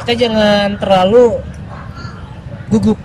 kita 0.01 0.25
jangan 0.25 0.73
terlalu 0.77 1.37
gugup 2.69 2.97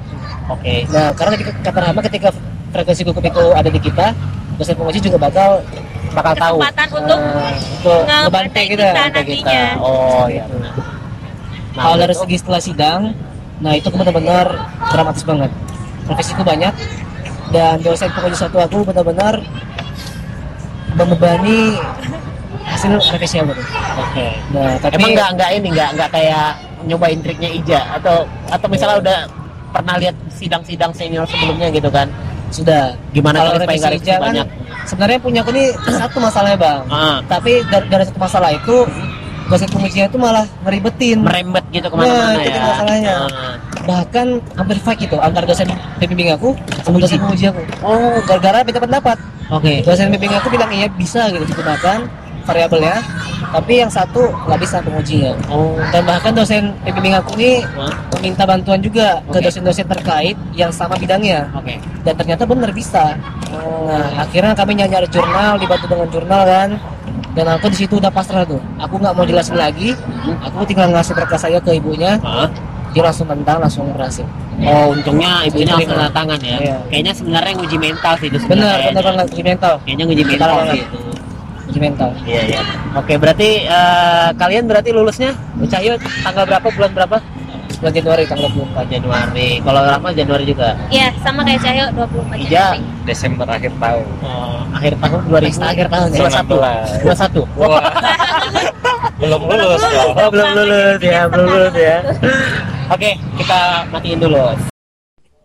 oke. 0.49 0.75
Nah 0.91 1.07
karena 1.13 1.35
ketika 1.35 1.53
kata 1.65 1.79
Rama 1.81 2.01
ketika 2.03 2.29
frekuensi 2.71 3.03
gugup 3.03 3.25
itu 3.25 3.45
ada 3.53 3.69
di 3.69 3.79
kita 3.79 4.07
dosen 4.55 4.75
penguji 4.75 4.99
juga 5.01 5.19
bakal 5.19 5.51
bakal 6.13 6.33
tahu. 6.35 6.57
Kesempatan 6.63 6.89
untuk 6.95 7.19
Nah, 7.85 8.23
ngebantai 8.27 8.65
kita, 8.71 8.85
kita 8.87 9.03
nantinya. 9.13 9.65
oh 9.79 10.27
ya 10.27 10.45
Nah, 11.75 11.83
kalau 11.83 11.97
dari 11.99 12.15
segi 12.15 12.37
setelah 12.39 12.63
sidang, 12.63 13.03
nah 13.59 13.75
itu 13.75 13.91
benar-benar 13.91 14.47
dramatis 14.95 15.27
banget. 15.27 15.51
Profesiku 16.07 16.47
banyak 16.47 16.71
dan 17.51 17.83
dosen 17.83 18.09
penguji 18.15 18.39
satu 18.39 18.63
aku 18.63 18.87
benar-benar 18.87 19.43
membebani 20.95 21.75
hasil 22.65 22.95
revisi 23.11 23.43
aku. 23.43 23.53
oke. 23.99 24.27
Nah, 24.55 24.79
tapi 24.79 24.95
emang 24.97 25.11
nggak 25.19 25.29
nggak 25.35 25.51
ini 25.59 25.69
nggak 25.75 25.91
nggak 25.99 26.11
kayak 26.15 26.49
nyobain 26.87 27.19
triknya 27.21 27.51
Ija? 27.51 27.81
Atau 27.99 28.31
atau 28.49 28.67
misalnya 28.71 28.97
udah 29.03 29.19
pernah 29.75 29.99
lihat 29.99 30.15
sidang-sidang 30.31 30.93
senior 30.93 31.27
sebelumnya 31.27 31.67
gitu 31.69 31.91
kan 31.91 32.07
sudah 32.49 32.95
gimana 33.11 33.43
kalau 33.43 33.59
revisi 33.59 33.83
revisi 33.83 33.99
ija 34.01 34.15
kan 34.15 34.23
banyak 34.25 34.47
sebenarnya 34.87 35.19
punya 35.19 35.41
aku 35.43 35.51
nih 35.51 35.69
satu 36.01 36.19
masalahnya 36.19 36.55
bang. 36.57 36.81
ah, 36.87 37.19
Tapi 37.27 37.53
dari, 37.67 37.87
dari 37.89 38.05
satu 38.05 38.17
masalah 38.17 38.51
itu 38.51 38.87
dosen 39.45 39.69
pengujinya 39.69 40.07
itu 40.07 40.17
malah 40.17 40.47
ngeribetin. 40.63 41.19
merembet 41.21 41.65
gitu 41.69 41.85
ke 41.85 41.95
mana-mana 41.95 42.31
Nah, 42.31 42.35
itu 42.39 42.49
ya 42.49 42.55
kan 42.55 42.65
masalahnya. 42.71 43.15
Ah. 43.27 43.55
Bahkan 43.85 44.27
hampir 44.55 44.77
fight 44.79 44.99
gitu 44.99 45.17
antara 45.19 45.45
dosen 45.45 45.67
pembimbing 45.99 46.31
aku 46.31 46.55
sama 46.81 46.97
dosen 46.97 47.19
penguji 47.19 47.51
aku. 47.51 47.61
oh 47.83 48.17
Gara-gara 48.23 48.63
beda 48.63 48.79
pendapat. 48.79 49.17
oke 49.51 49.73
dosen 49.83 50.09
bimbing 50.09 50.33
aku 50.33 50.49
bilang 50.49 50.71
iya 50.71 50.87
bisa 50.89 51.27
gitu 51.29 51.45
digunakan 51.45 52.07
variabelnya 52.45 53.03
tapi 53.55 53.73
yang 53.79 53.91
satu 53.91 54.35
nggak 54.51 54.59
bisa 54.59 54.83
pengujinya 54.83 55.33
oh 55.47 55.79
dan 55.95 56.03
bahkan 56.03 56.35
dosen 56.35 56.75
bimbing 56.83 57.15
aku 57.15 57.39
ini 57.39 57.63
meminta 58.25 58.49
bantuan 58.49 58.81
juga 58.81 59.21
ke 59.29 59.37
Oke. 59.37 59.45
dosen-dosen 59.45 59.85
terkait 59.85 60.33
yang 60.57 60.73
sama 60.73 60.97
bidangnya. 60.97 61.45
Oke. 61.53 61.77
Dan 62.01 62.17
ternyata 62.17 62.49
benar 62.49 62.73
bisa. 62.73 63.21
Nah 63.85 64.25
akhirnya 64.25 64.57
kami 64.57 64.81
nyari 64.81 65.05
jurnal 65.13 65.61
dibantu 65.61 65.87
dengan 65.93 66.09
jurnal 66.09 66.43
kan. 66.49 66.69
Dan 67.37 67.45
aku 67.53 67.69
di 67.69 67.85
situ 67.85 68.01
udah 68.01 68.09
pasrah 68.09 68.49
tuh. 68.49 68.63
Aku 68.81 68.97
nggak 68.97 69.13
mau 69.13 69.29
jelasin 69.29 69.61
lagi. 69.61 69.93
Aku 70.41 70.65
tinggal 70.65 70.89
ngasih 70.89 71.13
berkas 71.13 71.45
saya 71.45 71.61
ke 71.61 71.77
ibunya. 71.77 72.17
Ah. 72.25 72.49
dia 72.95 73.03
langsung 73.03 73.27
tentang 73.27 73.59
langsung 73.59 73.91
berhasil. 73.91 74.23
Oh 74.63 74.95
untungnya 74.95 75.43
ibunya 75.43 75.75
Diterima. 75.75 75.83
langsung 75.83 75.99
tanda 75.99 76.11
tangan 76.15 76.39
ya. 76.47 76.57
Iya. 76.63 76.77
kayaknya 76.87 77.13
sebenarnya 77.19 77.53
nguji 77.59 77.77
mental 77.83 78.15
sih 78.23 78.27
itu 78.31 78.39
benar 78.47 78.47
sebenarnya. 78.47 78.87
benar 78.87 79.03
banget 79.03 79.27
uji 79.35 79.43
mental. 79.43 79.73
Kayaknya 79.83 80.05
nguji 80.07 80.25
Mental 80.25 80.47
mental 80.47 80.63
sih 80.71 80.81
itu 80.87 80.99
uji 81.75 81.83
mental 81.83 82.15
Iya 82.23 82.43
iya. 82.47 82.61
Oke 82.95 83.19
berarti 83.19 83.67
eh, 83.67 84.29
kalian 84.33 84.71
berarti 84.71 84.95
lulusnya 84.95 85.35
Cahyo 85.67 85.99
tanggal 86.23 86.47
berapa 86.47 86.69
bulan 86.71 86.93
berapa? 86.95 87.19
bulan 87.75 87.91
Januari 87.93 88.25
tanggal 88.25 88.49
24 88.49 88.87
Januari. 88.89 89.49
Kalau 89.61 89.81
Rahma 89.83 90.09
Januari 90.15 90.45
juga. 90.47 90.73
ya 90.89 91.11
sama 91.21 91.43
kayak 91.43 91.61
Cahyo 91.61 91.85
24 91.93 92.39
Ija. 92.39 92.49
Januari 92.71 92.81
Desember 93.05 93.47
akhir 93.51 93.73
tahun 93.77 94.07
Oh, 94.23 94.59
akhir 94.73 94.93
tahun 94.97 95.21
2000 95.27 95.59
akhir 95.61 95.87
tahun 95.91 96.09
ya. 96.09 96.19
21. 97.03 97.43
21. 97.43 97.61
Wah. 97.61 97.83
belum 99.21 99.41
lulus 99.43 99.83
Oh, 100.15 100.29
belum 100.31 100.49
lulus 100.55 100.99
ya, 101.03 101.21
belum 101.27 101.45
lulus 101.45 101.75
ya. 101.75 101.99
Oke, 102.89 103.11
kita 103.37 103.61
matiin 103.91 104.19
dulu. 104.23 104.39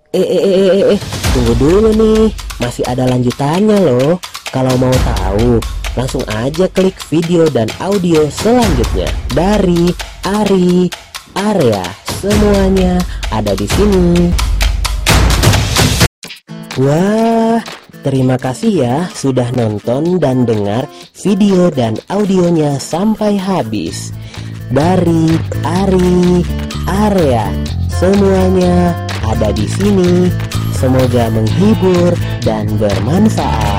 Eh, 0.09 0.17
eh, 0.17 0.41
eh, 0.41 0.53
eh, 0.69 0.85
eh, 0.95 0.99
tunggu 1.29 1.53
dulu 1.55 1.89
nih, 1.91 2.21
masih 2.57 2.81
ada 2.85 3.03
lanjutannya 3.03 3.77
loh. 3.79 4.17
Kalau 4.49 4.73
mau 4.75 4.89
tahu, 5.05 5.61
langsung 5.99 6.23
aja 6.31 6.71
klik 6.71 6.95
video 7.11 7.43
dan 7.51 7.67
audio 7.83 8.31
selanjutnya 8.31 9.11
dari 9.35 9.91
Ari 10.23 10.87
Area. 11.35 11.83
Semuanya 12.23 13.03
ada 13.35 13.51
di 13.51 13.67
sini. 13.67 14.31
Wah, 16.79 17.59
terima 18.07 18.39
kasih 18.39 18.71
ya 18.71 18.97
sudah 19.11 19.51
nonton 19.51 20.23
dan 20.23 20.47
dengar 20.47 20.87
video 21.19 21.67
dan 21.67 21.99
audionya 22.07 22.79
sampai 22.79 23.35
habis. 23.35 24.15
dari 24.69 25.33
Ari 25.65 26.45
Area. 26.85 27.49
Semuanya 27.89 28.93
ada 29.25 29.49
di 29.49 29.65
sini. 29.65 30.29
Semoga 30.77 31.27
menghibur 31.33 32.13
dan 32.45 32.69
bermanfaat. 32.77 33.78